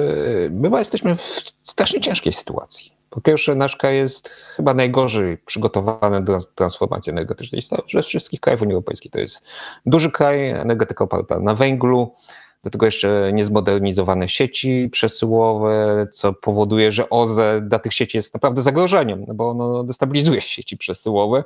[0.52, 2.93] my jesteśmy w strasznie ciężkiej sytuacji.
[3.14, 7.62] Po pierwsze, nasz kraj jest chyba najgorzej przygotowany do transformacji energetycznej
[7.94, 9.12] ze wszystkich krajów Unii Europejskiej.
[9.12, 9.42] To jest
[9.86, 12.16] duży kraj, energetyka oparta na węglu,
[12.64, 18.62] do tego jeszcze niezmodernizowane sieci przesyłowe, co powoduje, że OZE dla tych sieci jest naprawdę
[18.62, 21.44] zagrożeniem, no bo ono destabilizuje sieci przesyłowe.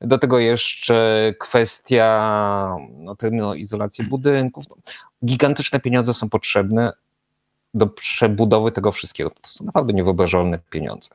[0.00, 4.64] Do tego jeszcze kwestia no, termoizolacji budynków.
[4.70, 4.76] No,
[5.24, 6.92] gigantyczne pieniądze są potrzebne,
[7.74, 9.30] do przebudowy tego wszystkiego.
[9.30, 11.10] To są naprawdę niewyobrażalne pieniądze.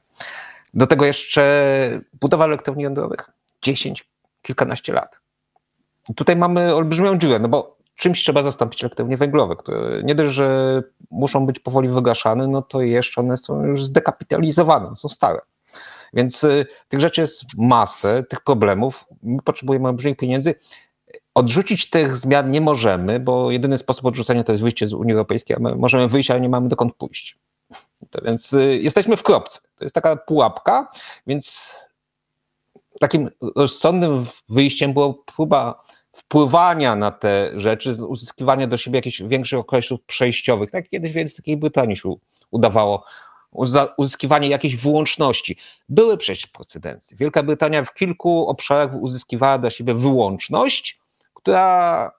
[0.73, 3.29] Do tego jeszcze budowa elektrowni jądrowych
[3.61, 4.09] 10,
[4.41, 5.19] kilkanaście lat.
[6.09, 10.33] I tutaj mamy olbrzymią dziurę, no bo czymś trzeba zastąpić elektrownie węglowe, które nie dość,
[10.33, 15.41] że muszą być powoli wygaszane, no to jeszcze one są już zdekapitalizowane, są stare.
[16.13, 19.05] Więc y, tych rzeczy jest masę, tych problemów.
[19.23, 20.55] My potrzebujemy olbrzymich pieniędzy.
[21.37, 25.55] Odrzucić tych zmian nie możemy, bo jedyny sposób odrzucenia to jest wyjście z Unii Europejskiej,
[25.55, 27.37] a my możemy wyjść, ale nie mamy dokąd pójść.
[28.09, 29.59] To więc y, jesteśmy w kropce.
[29.75, 30.91] To jest taka pułapka,
[31.27, 31.75] więc
[32.99, 40.01] takim rozsądnym wyjściem było próba wpływania na te rzeczy, uzyskiwania do siebie jakichś większych okresów
[40.01, 40.71] przejściowych.
[40.71, 42.15] Tak kiedyś w takiej Brytanii się
[42.51, 43.03] udawało
[43.97, 45.57] uzyskiwanie jakiejś wyłączności.
[45.89, 47.17] Były przecież precedencje.
[47.17, 50.99] Wielka Brytania w kilku obszarach uzyskiwała dla siebie wyłączność,
[51.47, 52.11] która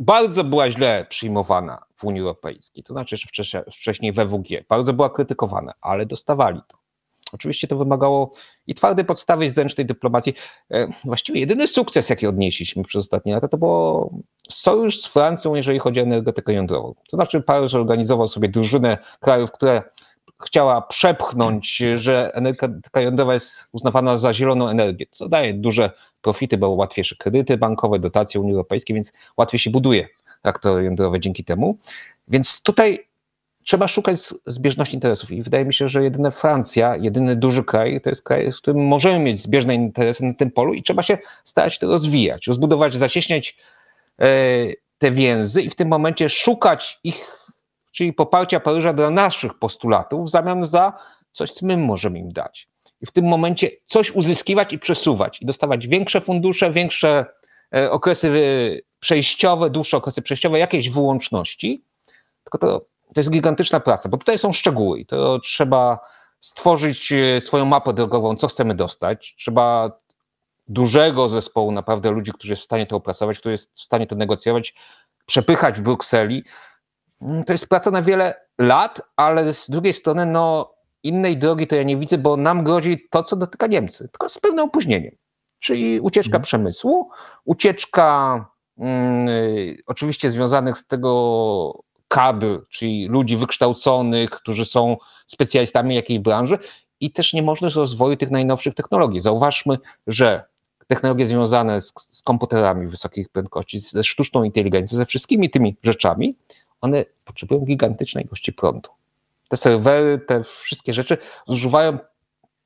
[0.00, 5.10] bardzo była źle przyjmowana w Unii Europejskiej, to znaczy jeszcze wcześniej we WG, bardzo była
[5.10, 6.78] krytykowana, ale dostawali to.
[7.32, 8.32] Oczywiście to wymagało
[8.66, 10.34] i twardej podstawy, i zręcznej dyplomacji.
[10.70, 14.10] E, właściwie jedyny sukces, jaki odnieśliśmy przez ostatnie lata, to było
[14.50, 16.94] sojusz z Francją, jeżeli chodzi o energetykę jądrową.
[17.10, 19.82] To znaczy Paryż organizował sobie drużynę krajów, które
[20.44, 25.90] chciała przepchnąć, że energetyka jądrowa jest uznawana za zieloną energię, co daje duże
[26.22, 30.08] profity, bo łatwiejsze kredyty bankowe, dotacje Unii Europejskiej, więc łatwiej się buduje
[30.44, 31.78] reaktory jądrowe dzięki temu.
[32.28, 32.98] Więc tutaj
[33.64, 38.10] trzeba szukać zbieżności interesów i wydaje mi się, że jedyne Francja, jedyny duży kraj, to
[38.10, 41.78] jest kraj, z którym możemy mieć zbieżne interesy na tym polu i trzeba się starać
[41.78, 43.56] to rozwijać, rozbudować, zacieśniać
[44.20, 44.28] e,
[44.98, 47.41] te więzy i w tym momencie szukać ich,
[47.92, 50.92] czyli poparcia Paryża dla naszych postulatów w zamian za
[51.30, 52.68] coś, co my możemy im dać.
[53.00, 57.24] I w tym momencie coś uzyskiwać i przesuwać i dostawać większe fundusze, większe
[57.74, 61.84] e, okresy e, przejściowe, dłuższe okresy przejściowe, jakieś wyłączności,
[62.44, 62.80] tylko to
[63.14, 65.98] to jest gigantyczna praca, bo tutaj są szczegóły i to trzeba
[66.40, 69.34] stworzyć e, swoją mapę drogową, co chcemy dostać.
[69.38, 69.90] Trzeba
[70.68, 74.16] dużego zespołu naprawdę ludzi, którzy jest w stanie to opracować, który jest w stanie to
[74.16, 74.74] negocjować,
[75.26, 76.44] przepychać w Brukseli.
[77.22, 81.76] Mm, to jest praca na wiele lat, ale z drugiej strony, no, innej drogi to
[81.76, 85.16] ja nie widzę, bo nam grozi to, co dotyka Niemcy, tylko z pewnym opóźnieniem.
[85.58, 86.42] Czyli ucieczka mhm.
[86.42, 87.10] przemysłu,
[87.44, 88.44] ucieczka
[88.78, 96.58] mm, y, oczywiście związanych z tego kadr, czyli ludzi wykształconych, którzy są specjalistami jakiej branży
[97.00, 99.20] i też niemożność rozwoju tych najnowszych technologii.
[99.20, 100.44] Zauważmy, że
[100.86, 106.36] technologie związane z, z komputerami wysokich prędkości, ze sztuczną inteligencją, ze wszystkimi tymi rzeczami,
[106.82, 108.90] one potrzebują gigantycznej ilości prądu.
[109.48, 111.18] Te serwery, te wszystkie rzeczy
[111.48, 111.98] zużywają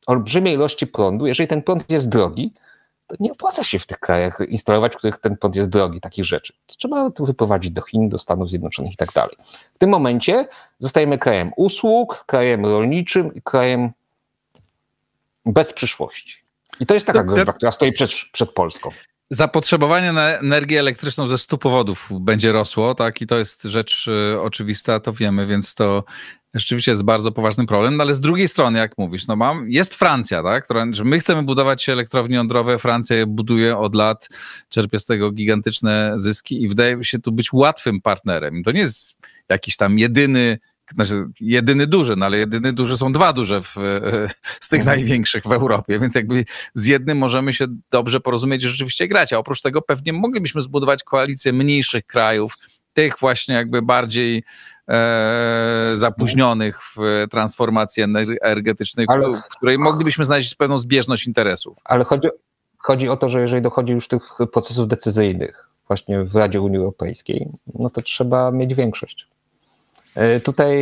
[0.07, 1.27] olbrzymiej ilości prądu.
[1.27, 2.53] Jeżeli ten prąd jest drogi,
[3.21, 6.53] nie opłaca się w tych krajach instalować, w których ten prąd jest drogi, takich rzeczy.
[6.67, 9.37] To trzeba to wyprowadzić do Chin, do Stanów Zjednoczonych i tak dalej.
[9.75, 10.49] W tym momencie
[10.79, 13.91] zostajemy krajem usług, krajem rolniczym i krajem
[15.47, 16.45] bez przyszłości.
[16.81, 18.91] I to jest taka groźba, która stoi przed, przed Polską.
[19.31, 23.21] Zapotrzebowanie na energię elektryczną ze stu powodów będzie rosło, tak?
[23.21, 26.05] I to jest rzecz y, oczywista, to wiemy, więc to
[26.55, 29.95] rzeczywiście jest bardzo poważny problem, no ale z drugiej strony, jak mówisz, no mam, jest
[29.95, 34.29] Francja, tak, która, że my chcemy budować elektrownie jądrowe, Francja je buduje od lat,
[34.69, 38.63] czerpie z tego gigantyczne zyski i wydaje się tu być łatwym partnerem.
[38.63, 39.17] To nie jest
[39.49, 40.59] jakiś tam jedyny
[40.95, 43.75] znaczy jedyny duży, no ale jedyny duży są dwa duże w,
[44.61, 44.99] z tych mhm.
[44.99, 46.45] największych w Europie, więc jakby
[46.75, 51.05] z jednym możemy się dobrze porozumieć i rzeczywiście grać, a oprócz tego pewnie moglibyśmy zbudować
[51.05, 52.55] koalicję mniejszych krajów,
[52.97, 54.43] tych właśnie jakby bardziej
[54.89, 56.97] e, zapóźnionych w
[57.31, 58.03] transformacji
[58.43, 61.79] energetycznej, ale, w której moglibyśmy znaleźć pewną zbieżność interesów.
[61.85, 62.29] Ale chodzi,
[62.79, 64.23] chodzi o to, że jeżeli dochodzi już tych
[64.53, 69.27] procesów decyzyjnych właśnie w Radzie Unii Europejskiej, no to trzeba mieć większość.
[70.17, 70.77] E, tutaj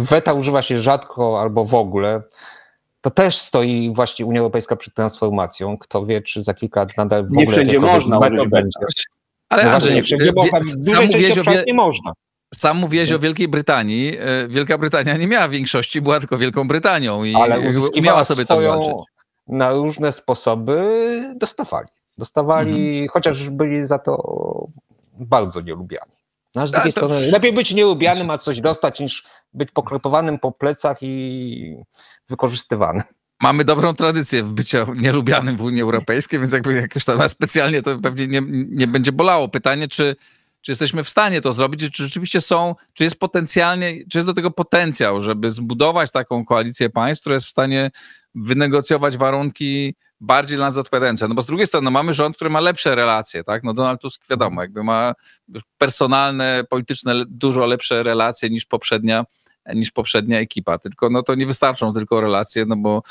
[0.00, 2.22] weta używa się rzadko albo w ogóle.
[3.00, 5.78] To też stoi właśnie Unia Europejska przed transformacją.
[5.78, 7.46] Kto wie, czy za kilka lat nadal w ogóle...
[7.46, 8.68] Nie wszędzie można użyć weta.
[9.48, 10.42] Ale no Andrzej, nie wszędzie, bo
[10.82, 12.12] sam mówiłeś o nie można.
[12.54, 14.16] Sam mówiłeś o Wielkiej Brytanii.
[14.18, 17.62] E, Wielka Brytania nie miała większości, była tylko Wielką Brytanią i Ale
[18.02, 18.94] miała sobie to walczyć.
[19.48, 21.88] Na różne sposoby dostawali.
[22.18, 23.08] Dostawali, mhm.
[23.08, 24.16] chociaż byli za to
[25.14, 26.19] bardzo nielubiani.
[26.54, 30.98] No, z drugiej strony, lepiej być nielubianym, a coś dostać, niż być poklepowanym po plecach
[31.02, 31.76] i
[32.28, 33.02] wykorzystywanym.
[33.42, 37.98] Mamy dobrą tradycję w byciu nielubianym w Unii Europejskiej, więc jakby jakoś tam specjalnie to
[37.98, 39.48] pewnie nie, nie będzie bolało.
[39.48, 40.16] Pytanie, czy,
[40.60, 44.34] czy jesteśmy w stanie to zrobić, czy rzeczywiście są, czy jest potencjalnie, czy jest do
[44.34, 47.90] tego potencjał, żeby zbudować taką koalicję państw, która jest w stanie
[48.34, 51.28] wynegocjować warunki bardziej dla nas odpowiadające.
[51.28, 53.62] No bo z drugiej strony no mamy rząd, który ma lepsze relacje, tak?
[53.64, 55.14] No Donald Tusk wiadomo, jakby ma
[55.78, 59.24] personalne, polityczne dużo lepsze relacje niż poprzednia
[59.74, 60.78] niż poprzednia ekipa.
[60.78, 63.02] Tylko no to nie wystarczą tylko relacje, no bo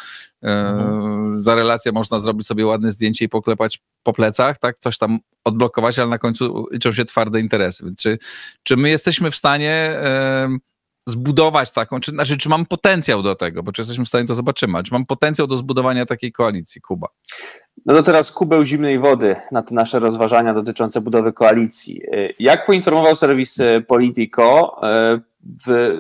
[0.44, 1.42] e, mhm.
[1.42, 6.00] za relację można zrobić sobie ładne zdjęcie i poklepać po plecach, tak, coś tam odblokować,
[6.00, 7.94] ale na końcu liczą się twarde interesy.
[8.00, 8.18] Czy,
[8.64, 10.58] czy my jesteśmy w stanie e,
[11.10, 14.36] zbudować taką, czy, znaczy, czy mam potencjał do tego, bo czy jesteśmy w stanie to
[14.36, 17.08] zobaczyć, czy mam potencjał do zbudowania takiej koalicji, Kuba?
[17.86, 22.02] No to teraz kubeł zimnej wody na te nasze rozważania dotyczące budowy koalicji.
[22.40, 24.76] Jak poinformował serwis Politico,
[25.44, 25.98] w,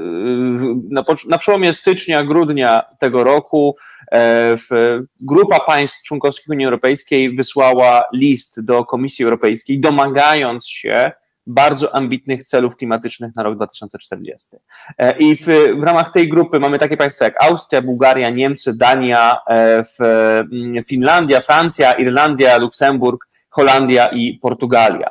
[0.60, 3.76] w, na, na przełomie stycznia, grudnia tego roku
[4.12, 11.12] e, w, grupa państw członkowskich Unii Europejskiej wysłała list do Komisji Europejskiej, domagając się
[11.50, 14.48] bardzo ambitnych celów klimatycznych na rok 2040.
[14.98, 15.46] E, I w,
[15.80, 19.98] w ramach tej grupy mamy takie państwa jak Austria, Bułgaria, Niemcy, Dania, e, w,
[20.88, 25.10] Finlandia, Francja, Irlandia, Luksemburg, Holandia i Portugalia.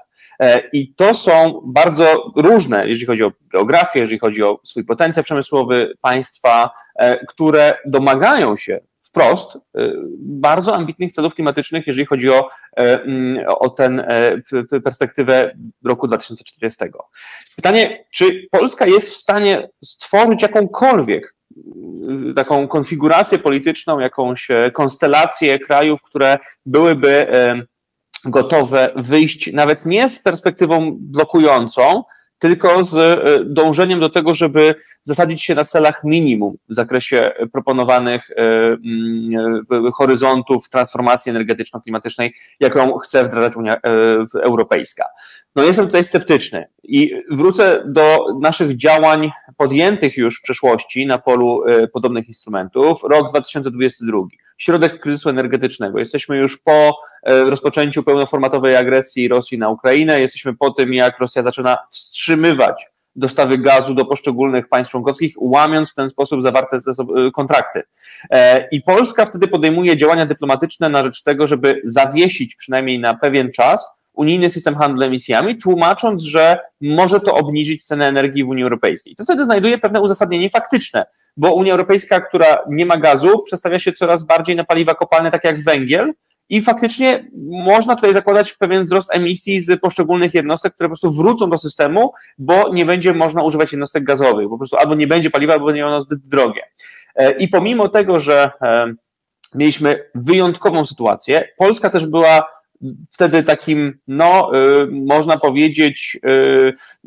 [0.73, 5.93] I to są bardzo różne, jeżeli chodzi o geografię, jeżeli chodzi o swój potencjał przemysłowy
[6.01, 6.71] państwa,
[7.29, 8.81] które domagają się
[9.19, 9.61] wprost y,
[10.19, 13.85] bardzo ambitnych celów klimatycznych, jeżeli chodzi o, e, mm, o tę
[14.75, 16.85] e, perspektywę roku 2040.
[17.57, 21.35] Pytanie, czy Polska jest w stanie stworzyć jakąkolwiek
[22.31, 27.27] y, taką konfigurację polityczną, jakąś e, konstelację krajów, które byłyby
[28.25, 32.05] gotowe wyjść nawet nie z perspektywą blokującą,
[32.39, 38.31] tylko z e, dążeniem do tego, żeby zasadzić się na celach minimum w zakresie proponowanych
[38.31, 43.81] e, mm, horyzontów transformacji energetyczno-klimatycznej, jaką chce wdrażać Unia e,
[44.43, 45.05] Europejska.
[45.57, 51.63] No jestem tutaj sceptyczny i wrócę do naszych działań podjętych już w przeszłości na polu
[51.93, 53.03] podobnych instrumentów.
[53.11, 54.19] Rok 2022
[54.59, 55.99] środek kryzysu energetycznego.
[55.99, 61.43] Jesteśmy już po e, rozpoczęciu pełnoformatowej agresji Rosji na Ukrainę, jesteśmy po tym, jak Rosja
[61.43, 67.83] zaczyna wstrzymywać dostawy gazu do poszczególnych państw członkowskich, łamiąc w ten sposób zawarte e, kontrakty.
[68.31, 73.53] E, I Polska wtedy podejmuje działania dyplomatyczne na rzecz tego, żeby zawiesić przynajmniej na pewien
[73.53, 79.15] czas unijny system handlu emisjami, tłumacząc, że może to obniżyć cenę energii w Unii Europejskiej.
[79.15, 83.93] To wtedy znajduje pewne uzasadnienie faktyczne, bo Unia Europejska, która nie ma gazu, przestawia się
[83.93, 86.13] coraz bardziej na paliwa kopalne, tak jak węgiel,
[86.51, 87.31] i faktycznie
[87.65, 92.13] można tutaj zakładać pewien wzrost emisji z poszczególnych jednostek, które po prostu wrócą do systemu,
[92.39, 94.49] bo nie będzie można używać jednostek gazowych.
[94.49, 96.63] Po prostu albo nie będzie paliwa, albo będzie ono zbyt drogie.
[97.15, 98.93] E, I pomimo tego, że e,
[99.55, 102.58] mieliśmy wyjątkową sytuację, Polska też była
[103.11, 106.29] wtedy takim, no, y, można powiedzieć, y,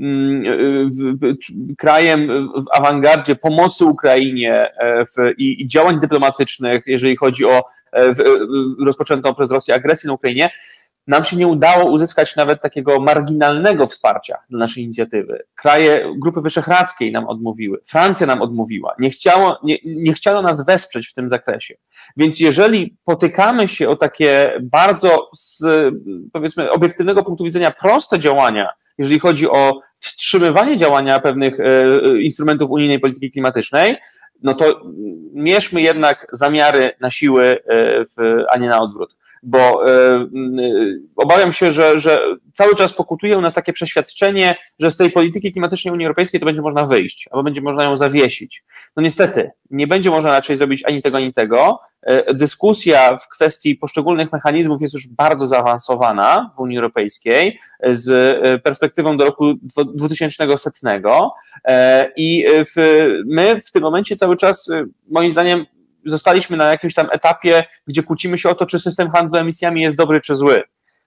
[0.02, 1.38] y,
[1.78, 8.14] krajem w awangardzie pomocy Ukrainie e, w, i, działań dyplomatycznych, jeżeli chodzi o e,
[8.86, 10.50] rozpoczętą przez Rosję agresję na Ukrainie,
[11.08, 15.44] nam się nie udało uzyskać nawet takiego marginalnego wsparcia dla naszej inicjatywy.
[15.56, 21.08] Kraje Grupy Wyszehradzkiej nam odmówiły, Francja nam odmówiła, nie, chciało, nie, nie chciano nas wesprzeć
[21.08, 21.76] w tym zakresie.
[22.18, 25.64] Więc jeżeli potykamy się o takie bardzo, z,
[26.34, 31.84] powiedzmy, obiektywnego punktu widzenia proste działania, jeżeli chodzi o wstrzymywanie działania pewnych e,
[32.22, 33.98] instrumentów unijnej polityki klimatycznej,
[34.44, 34.82] no to
[35.34, 37.58] mierzmy jednak zamiary na siły, e,
[38.06, 40.28] w, a nie na odwrót bo e,
[41.16, 42.20] obawiam się, że, że
[42.54, 46.46] cały czas pokutuje u nas takie przeświadczenie, że z tej polityki klimatycznej Unii Europejskiej to
[46.46, 48.64] będzie można wyjść, albo będzie można ją zawiesić.
[48.96, 51.80] No niestety, nie będzie można raczej zrobić ani tego, ani tego.
[52.02, 58.60] E, dyskusja w kwestii poszczególnych mechanizmów jest już bardzo zaawansowana w Unii Europejskiej z e,
[58.60, 59.54] perspektywą do roku
[59.96, 61.34] 2100
[62.18, 62.46] i
[63.26, 64.70] my w tym momencie cały czas,
[65.10, 65.66] moim zdaniem,
[66.06, 69.98] zostaliśmy na jakimś tam etapie, gdzie kłócimy się o to, czy system handlu emisjami jest
[69.98, 70.64] dobry czy zły.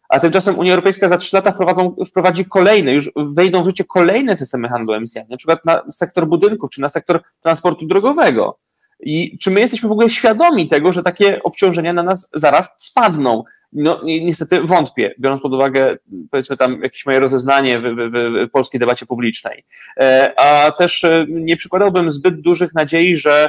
[0.09, 4.37] A tymczasem Unia Europejska za trzy lata wprowadzą, wprowadzi kolejne, już wejdą w życie kolejne
[4.37, 8.59] systemy handlu emisjami, na przykład na sektor budynków czy na sektor transportu drogowego.
[9.05, 13.45] I czy my jesteśmy w ogóle świadomi tego, że takie obciążenia na nas zaraz spadną?
[13.73, 15.97] No niestety wątpię, biorąc pod uwagę,
[16.31, 19.65] powiedzmy tam jakieś moje rozeznanie w, w, w polskiej debacie publicznej.
[20.01, 23.49] E, a też e, nie przykładałbym zbyt dużych nadziei, że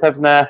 [0.00, 0.46] pewne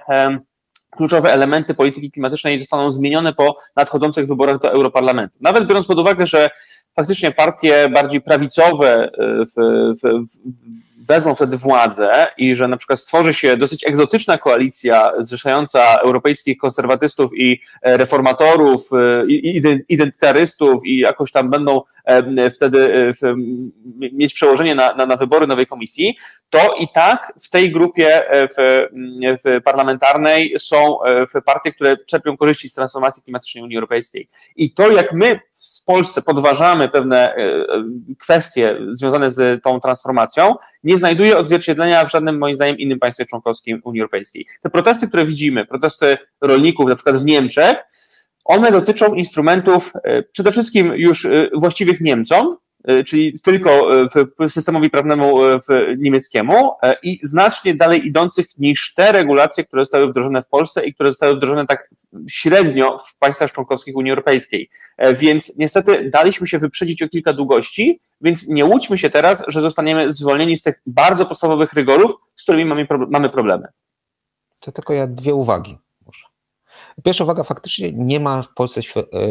[0.91, 5.37] kluczowe elementy polityki klimatycznej zostaną zmienione po nadchodzących wyborach do Europarlamentu.
[5.41, 6.51] Nawet biorąc pod uwagę, że
[6.97, 9.53] faktycznie partie bardziej prawicowe e, w,
[10.03, 15.97] w, w wezmą wtedy władzę i że na przykład stworzy się dosyć egzotyczna koalicja zrzeszająca
[15.97, 21.81] europejskich konserwatystów i e, reformatorów, e, i identytarystów i jakoś tam będą
[22.55, 23.13] wtedy
[24.13, 26.17] mieć przełożenie na, na, na wybory nowej komisji,
[26.51, 28.89] to i tak w tej grupie w,
[29.45, 30.99] w parlamentarnej są
[31.35, 34.29] w partie, które czerpią korzyści z transformacji klimatycznej Unii Europejskiej.
[34.57, 35.41] I to, jak my
[35.83, 37.35] w Polsce podważamy pewne
[38.19, 43.81] kwestie związane z tą transformacją, nie znajduje odzwierciedlenia w żadnym, moim zdaniem, innym państwie członkowskim
[43.85, 44.47] Unii Europejskiej.
[44.63, 47.77] Te protesty, które widzimy, protesty rolników, na przykład w Niemczech,
[48.45, 53.89] one dotyczą instrumentów e, przede wszystkim już e, właściwych Niemcom, E, czyli tylko
[54.49, 55.39] systemowi prawnemu
[55.99, 61.11] niemieckiemu i znacznie dalej idących niż te regulacje, które zostały wdrożone w Polsce i które
[61.11, 61.91] zostały wdrożone tak
[62.29, 64.69] średnio w państwach członkowskich Unii Europejskiej.
[65.19, 70.11] Więc niestety daliśmy się wyprzedzić o kilka długości, więc nie łudźmy się teraz, że zostaniemy
[70.11, 73.69] zwolnieni z tych bardzo podstawowych rygorów, z którymi mamy problemy.
[74.61, 75.79] To tylko ja dwie uwagi.
[77.05, 78.81] Pierwsza uwaga, faktycznie nie ma w Polsce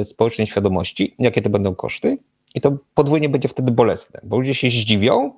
[0.04, 2.18] społecznej świadomości, jakie to będą koszty.
[2.56, 5.34] I to podwójnie będzie wtedy bolesne, bo ludzie się zdziwią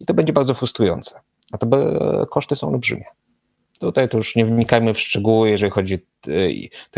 [0.00, 1.20] i to będzie bardzo frustrujące.
[1.52, 1.66] A to
[2.30, 3.04] koszty są olbrzymie.
[3.78, 5.98] Tutaj to już nie wnikajmy w szczegóły, jeżeli chodzi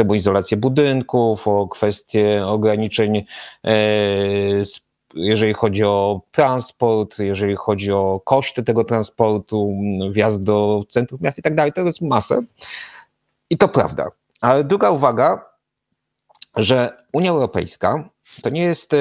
[0.09, 3.25] o izolację budynków, o kwestie ograniczeń
[3.65, 3.77] e,
[5.15, 9.79] jeżeli chodzi o transport, jeżeli chodzi o koszty tego transportu,
[10.11, 12.43] wjazd do centrum miast i tak dalej, to jest masę.
[13.51, 14.11] I to prawda.
[14.41, 15.45] Ale druga uwaga,
[16.57, 18.09] że Unia Europejska
[18.43, 18.97] to nie jest e,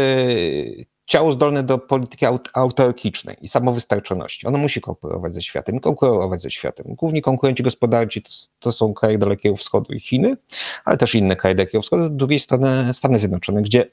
[1.06, 4.48] ciało zdolne do polityki autarkicznej i samowystarczalności.
[4.48, 6.86] Ono musi konkurować ze światem, konkurować ze światem.
[6.90, 8.30] Główni konkurenci gospodarczy to,
[8.60, 10.38] to, są kraje Dalekiego Wschodu i Chiny,
[10.86, 13.86] ale też inne kraje Dalekiego Wschodu, z drugiej strony Stany Zjednoczone, gdzie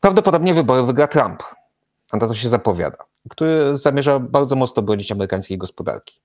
[0.00, 1.42] prawdopodobnie wybory wygra Trump,
[2.10, 6.20] a na to się zapowiada, który zamierza bardzo mocno bronić amerykańskiej gospodarki.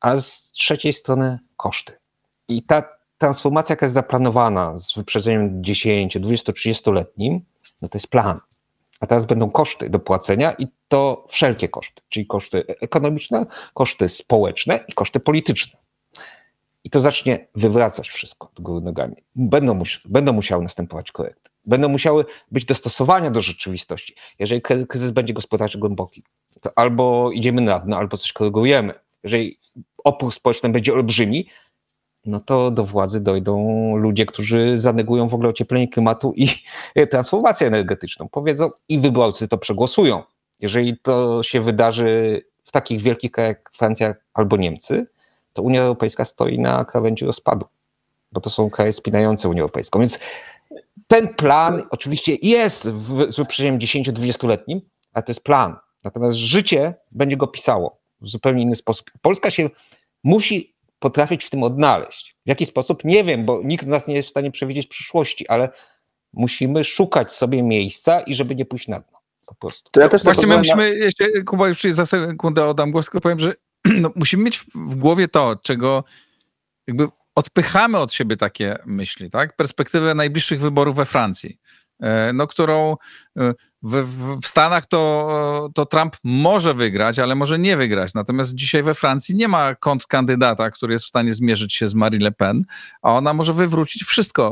[0.00, 1.92] A z trzeciej strony koszty.
[2.48, 2.82] I ta
[3.18, 7.40] transformacja, jaka jest zaplanowana z wyprzedzeniem 10, 20, 30-letnim,
[7.82, 8.40] no to jest plan.
[9.00, 14.84] A teraz będą koszty do płacenia i to wszelkie koszty, czyli koszty ekonomiczne, koszty społeczne
[14.88, 15.78] i koszty polityczne.
[16.84, 19.16] I to zacznie wywracać wszystko do góry nogami.
[19.34, 21.50] Będą, mus będą musiały następować korekty.
[21.64, 24.14] Będą musiały być dostosowania do rzeczywistości.
[24.38, 26.22] Jeżeli kryzys będzie gospodarczy głęboki,
[26.62, 28.94] to albo idziemy na dno, albo coś korygujemy.
[29.24, 29.58] Jeżeli
[30.04, 31.48] opór społeczny będzie olbrzymi,
[32.26, 36.48] no to do władzy dojdą ludzie, którzy zanegują w ogóle ocieplenie klimatu i
[37.10, 38.28] transformację energetyczną.
[38.28, 40.22] Powiedzą i wyborcy to przegłosują.
[40.60, 45.06] Jeżeli to się wydarzy w takich wielkich krajach jak Francja albo Niemcy,
[45.52, 47.66] to Unia Europejska stoi na krawędzi rozpadu,
[48.32, 50.00] bo to są kraje spinające Unię Europejską.
[50.00, 50.18] Więc
[51.06, 54.80] ten plan oczywiście jest w, z wyprzedzeniem 10-20-letnim,
[55.12, 55.76] ale to jest plan.
[56.04, 59.10] Natomiast życie będzie go pisało w zupełnie inny sposób.
[59.22, 59.70] Polska się
[60.24, 62.36] musi potrafić w tym odnaleźć.
[62.46, 63.04] W jaki sposób?
[63.04, 65.68] Nie wiem, bo nikt z nas nie jest w stanie przewidzieć przyszłości, ale
[66.32, 69.18] musimy szukać sobie miejsca i żeby nie pójść na dno.
[69.46, 69.90] Po prostu.
[69.90, 73.38] To ja też Właśnie my musimy, jeszcze Kuba już za sekundę oddam głos, tylko powiem,
[73.38, 73.54] że
[74.02, 76.04] no, musimy mieć w głowie to, czego
[76.86, 79.56] jakby odpychamy od siebie takie myśli, tak?
[79.56, 81.58] Perspektywę najbliższych wyborów we Francji.
[82.00, 82.96] E, no, którą
[83.38, 84.04] e, w,
[84.42, 88.14] w, Stanach to, to Trump może wygrać, ale może nie wygrać.
[88.14, 92.20] Natomiast dzisiaj we Francji nie ma kontrkandydata, który jest w stanie zmierzyć się z Marie
[92.20, 92.64] Le Pen,
[93.02, 94.50] a ona może wywrócić wszystko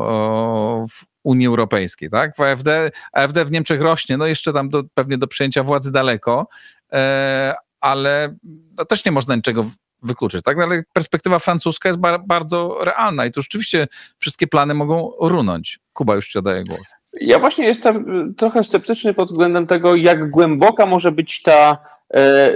[0.90, 2.10] w Unii Europejskiej.
[2.10, 2.36] Tak?
[2.36, 6.46] W AfD, AfD w Niemczech rośnie, no jeszcze tam do, pewnie do przejęcia władzy daleko,
[6.92, 8.36] e, ale
[8.78, 9.64] no też nie można niczego
[10.02, 10.42] wykluczyć.
[10.42, 10.56] Tak?
[10.56, 13.86] No, ale perspektywa francuska jest bardzo realna i tu rzeczywiście
[14.18, 15.83] wszystkie plany mogą runąć.
[15.94, 16.94] Kuba, już ci oddaję głos.
[17.20, 21.78] Ja właśnie jestem trochę sceptyczny pod względem tego, jak głęboka może być ta
[22.14, 22.52] e,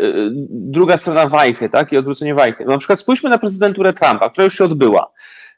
[0.51, 2.64] druga strona wajchy, tak, i odwrócenie wajchy.
[2.64, 5.12] No, na przykład spójrzmy na prezydenturę Trumpa, która już się odbyła.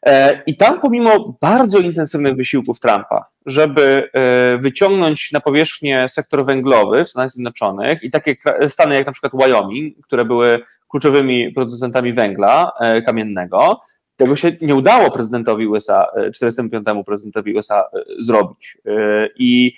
[0.07, 7.05] E, I tam pomimo bardzo intensywnych wysiłków Trumpa, żeby e, wyciągnąć na powierzchnię sektor węglowy
[7.05, 8.37] w Stanach Zjednoczonych i takie
[8.69, 13.81] stany jak na przykład Wyoming, które były kluczowymi producentami węgla e, kamiennego,
[14.21, 16.89] tego się nie udało prezydentowi USA, 45.
[16.89, 18.79] E, prezydentowi USA e, zrobić.
[18.87, 19.77] E, I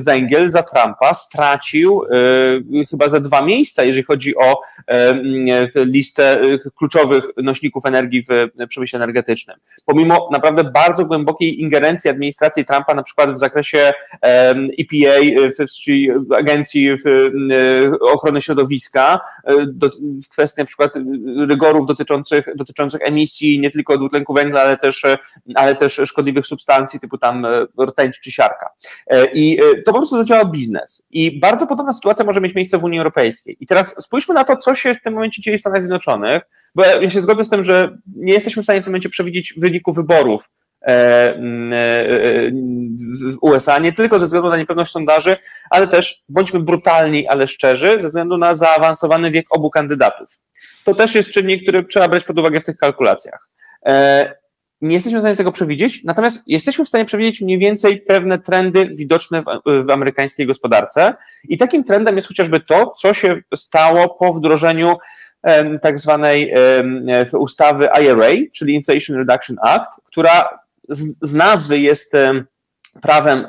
[0.00, 2.02] węgiel za Trumpa stracił
[2.90, 4.60] chyba za dwa miejsca, jeżeli chodzi o
[5.74, 6.40] listę
[6.76, 9.56] kluczowych nośników energii w przemyśle energetycznym.
[9.86, 13.92] Pomimo naprawdę bardzo głębokiej ingerencji administracji Trumpa, na przykład w zakresie
[14.78, 16.90] EPA, czyli Agencji
[18.00, 19.20] Ochrony Środowiska,
[20.24, 20.92] w kwestii na przykład
[21.48, 25.02] rygorów dotyczących dotyczących, dotyczących emisji nie tylko dwutlenku węgla, ale też,
[25.54, 28.70] ale też szkodliwych substancji typu tam e, rtęć czy siarka.
[29.06, 31.02] E, I e, to po prostu zadziała biznes.
[31.10, 33.56] I bardzo podobna sytuacja może mieć miejsce w Unii Europejskiej.
[33.60, 36.42] I teraz spójrzmy na to, co się w tym momencie dzieje w Stanach Zjednoczonych,
[36.74, 39.54] bo ja się zgodzę z tym, że nie jesteśmy w stanie w tym momencie przewidzieć
[39.56, 40.50] wyniku wyborów
[43.40, 45.36] USA, nie tylko ze względu na niepewność sondaży,
[45.70, 50.28] ale też bądźmy brutalni, ale szczerzy, ze względu na zaawansowany wiek obu kandydatów.
[50.84, 53.48] To też jest czynnik, który trzeba brać pod uwagę w tych kalkulacjach.
[53.86, 54.34] E,
[54.80, 58.90] nie jesteśmy w stanie tego przewidzieć, natomiast jesteśmy w stanie przewidzieć mniej więcej pewne trendy
[58.94, 61.14] widoczne w, w amerykańskiej gospodarce.
[61.44, 64.96] I takim trendem jest chociażby to, co się stało po wdrożeniu
[65.82, 66.54] tak zwanej
[67.32, 70.58] ustawy IRA, czyli Inflation Reduction Act, która
[70.88, 72.16] z, nazwy jest
[73.02, 73.48] prawem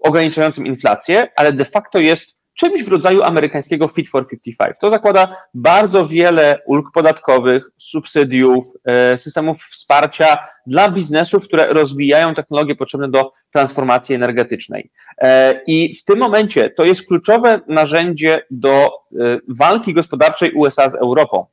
[0.00, 4.76] ograniczającym inflację, ale de facto jest czymś w rodzaju amerykańskiego Fit for 55.
[4.80, 12.76] To zakłada bardzo wiele ulg podatkowych, subsydiów, e, systemów wsparcia dla biznesów, które rozwijają technologie
[12.76, 14.90] potrzebne do transformacji energetycznej.
[15.18, 20.94] E, I w tym momencie to jest kluczowe narzędzie do e, walki gospodarczej USA z
[20.94, 21.46] Europą.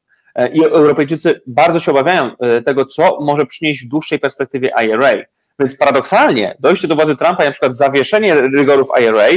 [0.54, 2.32] I Europejczycy bardzo się obawiają
[2.66, 5.12] tego, co może przynieść w dłuższej perspektywie IRA.
[5.60, 9.28] Więc paradoksalnie dojście do władzy Trumpa na przykład zawieszenie rygorów IRA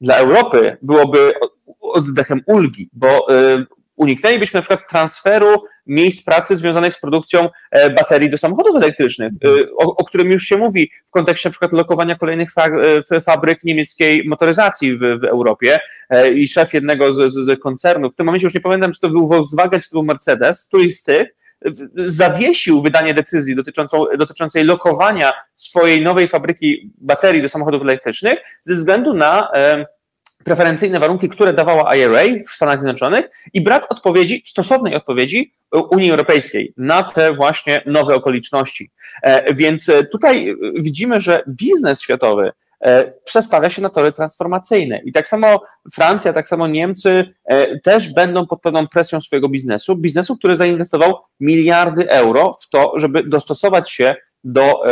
[0.00, 1.34] dla Europy byłoby
[1.80, 3.66] oddechem ulgi, bo y,
[3.96, 9.48] uniknęlibyśmy na przykład transferu miejsc pracy związanych z produkcją e, baterii do samochodów elektrycznych, e,
[9.76, 12.48] o, o którym już się mówi w kontekście na przykład lokowania kolejnych
[13.10, 15.78] e, fabryk niemieckiej motoryzacji w, w Europie
[16.34, 19.28] i szef jednego z, z, koncernów, w tym momencie już nie pamiętam, czy to był
[19.28, 21.28] Volkswagen, czy to był Mercedes, któryś z tych,
[21.94, 29.14] zawiesił wydanie decyzji dotyczącą, dotyczącej lokowania swojej nowej fabryki baterii do samochodów elektrycznych ze względu
[29.14, 29.48] na
[30.44, 35.52] preferencyjne warunki, które dawała IRA w Stanach Zjednoczonych i brak odpowiedzi, stosownej odpowiedzi
[35.90, 38.90] Unii Europejskiej na te właśnie nowe okoliczności.
[39.22, 45.00] E, więc e, tutaj widzimy, że biznes światowy e, przestawia się na tory transformacyjne.
[45.04, 45.62] I tak samo
[45.92, 47.34] Francja, tak samo Niemcy
[47.82, 53.22] też będą pod pewną presją swojego biznesu, biznesu, który zainwestował miliardy euro w to, żeby
[53.22, 54.14] dostosować się
[54.44, 54.82] do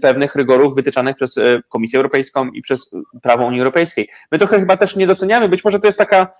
[0.00, 2.90] pewnych rygorów wytyczanych przez e, Komisję Europejską i przez
[3.22, 4.08] prawo Unii Europejskiej.
[4.32, 6.32] My trochę chyba też nie doceniamy, być może to jest taka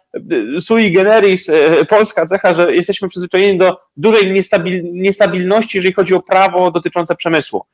[0.57, 6.15] e, sui generis e, polska cecha, że jesteśmy przyzwyczajeni do dużej niestabil, niestabilności, jeżeli chodzi
[6.15, 7.65] o prawo dotyczące przemysłu.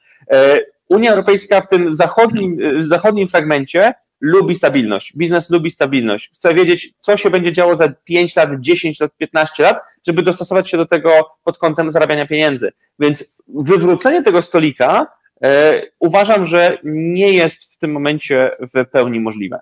[0.89, 5.16] Unia Europejska w tym zachodnim, zachodnim fragmencie lubi stabilność.
[5.16, 6.31] Biznes lubi stabilność.
[6.35, 10.70] Chce wiedzieć, co się będzie działo za 5 lat, 10 lat, 15 lat, żeby dostosować
[10.70, 12.73] się do tego pod kątem zarabiania pieniędzy.
[12.99, 15.07] Więc wywrócenie tego stolika
[15.43, 19.61] e, uważam, że nie jest w tym momencie w pełni możliwe.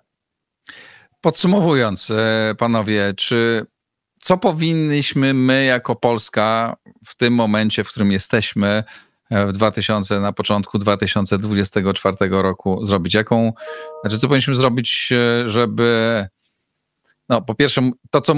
[1.21, 3.67] Podsumowując, e, panowie, czy
[4.19, 8.85] co powinniśmy my jako Polska w tym momencie, w którym jesteśmy,
[9.31, 13.15] w 2000, na początku 2024 roku zrobić?
[13.15, 13.53] Jaką,
[14.01, 16.27] znaczy co powinniśmy zrobić, e, żeby,
[17.29, 18.35] no po pierwsze, to co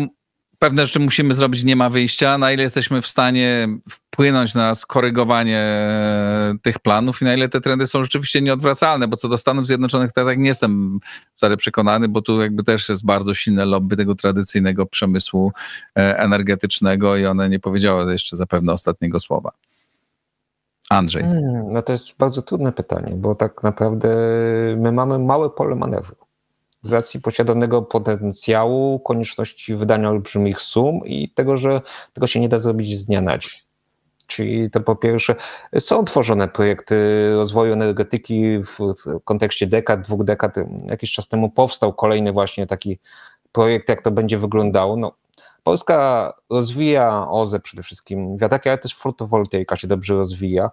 [0.63, 5.59] pewne rzeczy musimy zrobić, nie ma wyjścia, na ile jesteśmy w stanie wpłynąć na skorygowanie
[5.59, 9.67] e, tych planów i na ile te trendy są rzeczywiście nieodwracalne, bo co do Stanów
[9.67, 11.01] Zjednoczonych, to tak nie jestem
[11.35, 15.53] wcale przekonany, bo tu jakby też jest bardzo silne lobby tego tradycyjnego przemysłu
[15.99, 19.53] e, energetycznego i one nie powiedziały jeszcze zapewne ostatniego słowa.
[20.93, 21.23] Andrzej?
[21.23, 24.09] Hmm, no to jest bardzo trudne pytanie, bo tak naprawdę
[24.77, 26.17] my mamy małe pole manewru.
[26.83, 31.81] Z racji posiadanego potencjału, konieczności wydania olbrzymich sum i tego, że
[32.13, 33.51] tego się nie da zrobić z dnia na dzień.
[34.27, 35.35] Czyli to po pierwsze,
[35.79, 36.97] są tworzone projekty
[37.35, 40.55] rozwoju energetyki w kontekście dekad, dwóch dekad.
[40.87, 42.99] Jakiś czas temu powstał kolejny właśnie taki
[43.53, 44.97] projekt, jak to będzie wyglądało.
[44.97, 45.13] No,
[45.63, 50.71] Polska rozwija OZE przede wszystkim, wiatraki, ale też fotowoltaika się dobrze rozwija.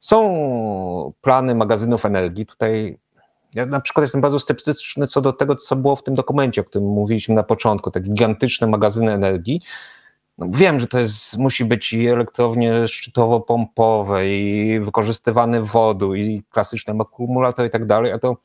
[0.00, 2.46] Są plany magazynów energii.
[2.46, 2.98] Tutaj
[3.54, 6.64] ja na przykład jestem bardzo sceptyczny co do tego, co było w tym dokumencie, o
[6.64, 9.60] którym mówiliśmy na początku, te gigantyczne magazyny energii.
[10.38, 16.94] No wiem, że to jest, musi być i elektrownie szczytowo-pompowe, i wykorzystywany wodu, i klasyczne
[17.00, 18.36] akumulatory i tak dalej, a to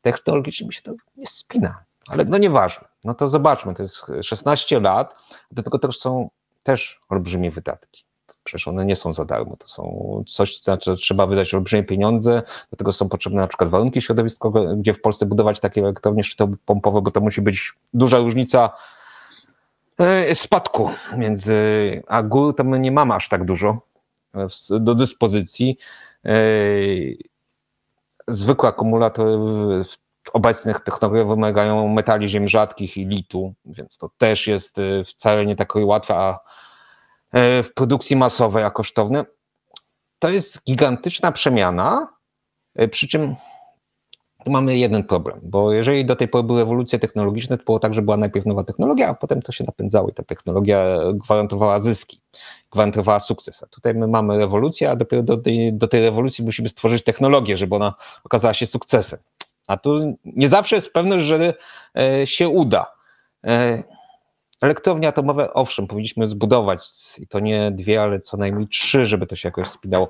[0.00, 1.84] technologicznie mi się to nie spina.
[2.08, 2.88] Ale no nieważne.
[3.04, 5.14] No to zobaczmy, to jest 16 lat,
[5.50, 6.30] do tego też są
[6.62, 8.04] też olbrzymie wydatki.
[8.44, 12.76] Przecież one nie są za darmo, to są coś, znaczy trzeba wydać olbrzymie pieniądze, do
[12.76, 16.22] tego są potrzebne na przykład warunki środowiskowe, gdzie w Polsce budować takie elektrownie
[16.66, 18.70] pompowe, bo to musi być duża różnica
[19.98, 21.54] e, spadku między,
[22.06, 23.78] a gór to my nie mamy aż tak dużo
[24.34, 24.46] e,
[24.80, 25.78] do dyspozycji.
[26.24, 26.30] E,
[28.28, 29.38] zwykłe akumulatory
[30.32, 35.56] obecnych technologii wymagają metali ziem rzadkich i litu, więc to też jest y, wcale nie
[35.56, 36.38] takie łatwe, a
[37.38, 39.24] y, w produkcji masowej, a kosztowne.
[40.18, 42.08] To jest gigantyczna przemiana,
[42.80, 43.36] y, przy czym
[44.46, 48.02] mamy jeden problem, bo jeżeli do tej pory były ewolucje technologiczne, to było tak, że
[48.02, 52.20] była najpierw nowa technologia, a potem to się napędzało i ta technologia gwarantowała zyski,
[52.72, 53.62] gwarantowała sukces.
[53.62, 57.56] A tutaj my mamy rewolucję, a dopiero do tej, do tej rewolucji musimy stworzyć technologię,
[57.56, 57.94] żeby ona
[58.24, 59.20] okazała się sukcesem.
[59.66, 61.54] A tu nie zawsze jest pewność, że
[61.98, 62.86] e, się uda.
[63.44, 63.82] E,
[64.60, 69.36] elektrownie atomowe, owszem, powinniśmy zbudować i to nie dwie, ale co najmniej trzy, żeby to
[69.36, 70.08] się jakoś spinało.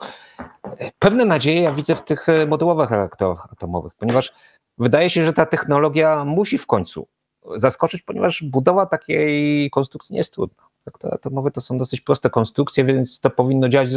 [0.78, 4.32] E, pewne nadzieje ja widzę w tych modułowych reaktorach atomowych, ponieważ
[4.78, 7.08] wydaje się, że ta technologia musi w końcu
[7.56, 10.73] zaskoczyć, ponieważ budowa takiej konstrukcji nie jest trudna.
[11.10, 13.88] Atomowe to są dosyć proste konstrukcje, więc to powinno działać.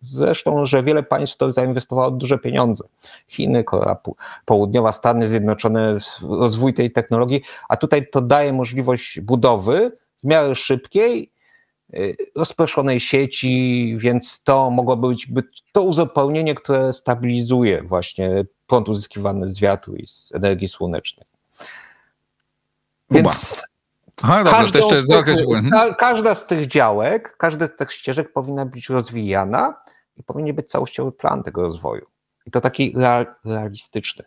[0.00, 2.84] Zresztą, że wiele państw to zainwestowało duże pieniądze.
[3.28, 3.96] Chiny, Korea
[4.44, 11.30] Południowa, Stany Zjednoczone, rozwój tej technologii, a tutaj to daje możliwość budowy w miarę szybkiej,
[11.94, 19.48] y, rozproszonej sieci, więc to mogłoby być, być to uzupełnienie, które stabilizuje właśnie prąd uzyskiwany
[19.48, 21.26] z wiatru i z energii słonecznej.
[23.10, 23.62] Więc
[24.22, 25.70] Aha, dobrze, to jeszcze z tych, mhm.
[25.70, 29.74] ka każda z tych działek, każda z tych ścieżek powinna być rozwijana
[30.16, 32.06] i powinien być całościowy plan tego rozwoju.
[32.46, 34.24] I to taki real, realistyczny.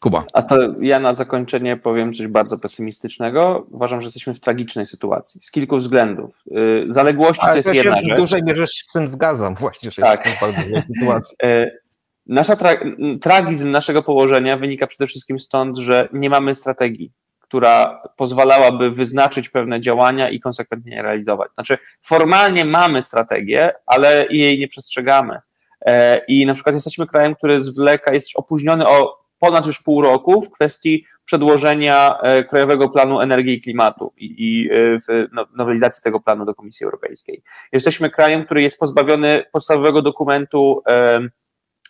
[0.00, 0.24] Kuba.
[0.32, 3.66] A to ja na zakończenie powiem coś bardzo pesymistycznego.
[3.70, 6.42] Uważam, że jesteśmy w tragicznej sytuacji z kilku względów.
[6.56, 8.18] Y, zaległości Ale to jest ja jedna się w rzecz.
[8.18, 10.26] dużej mierze z tym zgadzam właśnie, że Tak.
[10.26, 11.36] jesteśmy w bardzo złej sytuacji.
[11.44, 11.86] Y,
[12.26, 17.12] Nasza tra- tragizm naszego położenia wynika przede wszystkim stąd, że nie mamy strategii,
[17.56, 21.52] która pozwalałaby wyznaczyć pewne działania i konsekwentnie je realizować.
[21.54, 25.40] Znaczy, formalnie mamy strategię, ale jej nie przestrzegamy.
[25.86, 30.42] E, I na przykład jesteśmy krajem, który zwleka, jest opóźniony o ponad już pół roku
[30.42, 34.98] w kwestii przedłożenia e, Krajowego Planu Energii i Klimatu i, i e,
[35.32, 37.42] no- nowelizacji tego planu do Komisji Europejskiej.
[37.72, 40.82] Jesteśmy krajem, który jest pozbawiony podstawowego dokumentu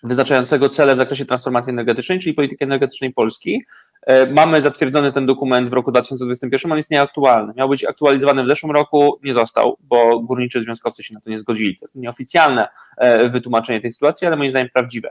[0.03, 3.65] wyznaczającego cele w zakresie transformacji energetycznej, czyli polityki energetycznej Polski.
[4.07, 7.53] E, Mamy zatwierdzony ten dokument w roku 2021, on jest nieaktualny.
[7.57, 11.39] Miał być aktualizowany w zeszłym roku, nie został, bo górniczy związkowcy się na to nie
[11.39, 11.77] zgodzili.
[11.77, 15.11] To jest nieoficjalne e, wytłumaczenie tej sytuacji, ale moim zdaniem prawdziwe.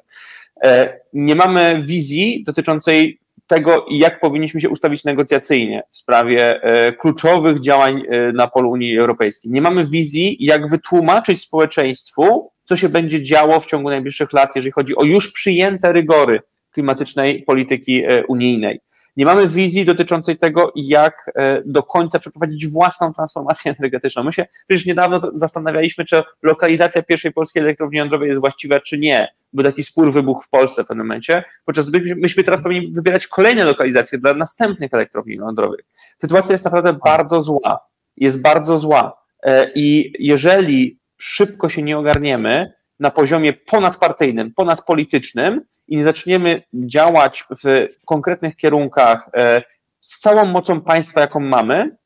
[0.64, 6.62] E, Nie mamy wizji dotyczącej tego, jak powinniśmy się ustawić negocjacyjnie w sprawie
[7.00, 9.52] kluczowych działań na polu Unii Europejskiej.
[9.52, 14.72] Nie mamy wizji, jak wytłumaczyć społeczeństwu, co się będzie działo w ciągu najbliższych lat, jeżeli
[14.72, 16.42] chodzi o już przyjęte rygory
[16.72, 18.80] klimatycznej polityki e, unijnej.
[19.18, 24.24] Nie mamy wizji dotyczącej tego, jak e, do końca przeprowadzić własną transformację energetyczną.
[24.24, 29.28] My się przecież niedawno zastanawialiśmy, czy lokalizacja pierwszej polskiej elektrowni jądrowej jest właściwa, czy nie.
[29.54, 33.28] Był taki spór wybuchł w Polsce w pewnym momencie, podczas gdy myśmy teraz powinni wybierać
[33.28, 35.80] kolejne lokalizacje dla następnych elektrowni jądrowych.
[36.22, 37.80] Sytuacja jest naprawdę bardzo zła.
[38.18, 39.18] Jest bardzo zła.
[39.44, 47.44] E, I jeżeli szybko się nie ogarniemy na poziomie ponadpartyjnym, ponadpolitycznym i nie zaczniemy działać
[47.64, 49.64] w konkretnych kierunkach e,
[50.00, 51.98] z całą mocą państwa, jaką mamy,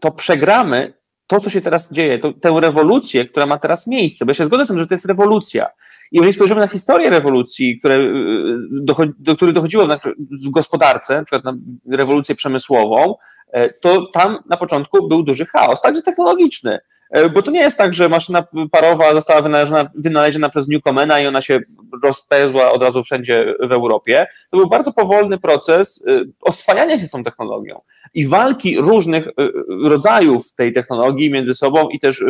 [0.00, 4.30] to przegramy to, co się teraz dzieje, to, tę rewolucję, która ma teraz miejsce, bo
[4.30, 5.66] ja się zgodzę z tym, że to jest rewolucja.
[6.12, 7.98] I jeżeli spojrzymy na historię rewolucji, które,
[8.70, 9.86] dochodzi, do której dochodziło
[10.46, 11.52] w gospodarce, na przykład na
[11.96, 13.14] rewolucję przemysłową,
[13.52, 16.78] e, to tam na początku był duży chaos, także technologiczny.
[17.10, 21.26] E, Bo to nie jest tak, że maszyna parowa została wynaleziona, wynaleziona przez Newcomena i
[21.26, 21.60] ona się
[22.02, 24.26] rozpełzła od razu wszędzie w Europie.
[24.50, 27.80] To był bardzo powolny proces y, oswajania się z tą technologią
[28.14, 32.24] i walki różnych y, y, rodzajów tej technologii między sobą i też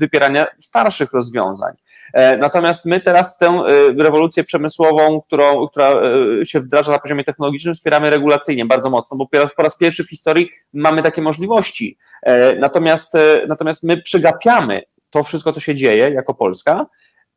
[0.00, 1.72] wypierania starszych rozwiązań.
[2.12, 3.62] E, Natomiast my teraz tę
[3.98, 6.00] rewolucję przemysłową, którą, która
[6.44, 10.04] się wdraża na poziomie technologicznym, wspieramy regulacyjnie bardzo mocno, bo po raz- po raz pierwszy
[10.04, 11.98] w historii mamy takie możliwości.
[12.22, 16.86] E, Natomiast, e, natomiast my przegapiamy to wszystko, co się dzieje jako Polska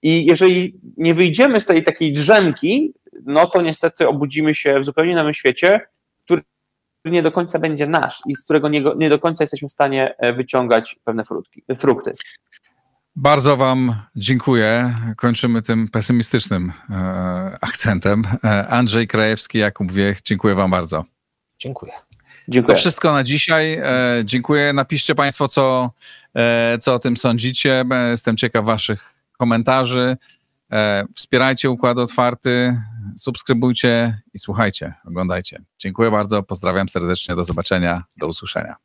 [0.02, 2.94] i jeżeli nie wyjdziemy z tej takiej drzemki,
[3.26, 5.82] no to niestety obudzimy się w zupełnie nowym świecie,
[6.26, 6.44] który
[7.06, 10.16] nie do końca będzie nasz i z którego nie, nie do końca jesteśmy w stanie
[10.18, 12.14] e, wyciągać pewne frutki, frukty.
[13.16, 14.96] Bardzo Wam dziękuję.
[15.16, 18.24] Kończymy tym pesymistycznym e, akcentem.
[18.44, 21.06] E, Andrzej Krajewski, Jakub Wiech, dziękuję Wam bardzo.
[21.60, 21.92] Dziękuję.
[22.48, 22.76] To Dziękuję.
[22.76, 23.74] wszystko na dzisiaj.
[23.74, 24.74] E, dziękuję.
[24.74, 25.92] Napiszcie Państwo, co,
[26.36, 27.86] e, co o tym sądzicie.
[28.10, 30.18] Jestem ciekaw Waszych komentarzy.
[30.72, 32.78] E, wspierajcie Układ Otwarty,
[33.18, 35.62] subskrybujcie i słuchajcie, oglądajcie.
[35.80, 36.44] Dziękuję bardzo.
[36.44, 37.36] Pozdrawiam serdecznie.
[37.36, 38.04] Do zobaczenia.
[38.18, 38.76] Do usłyszenia.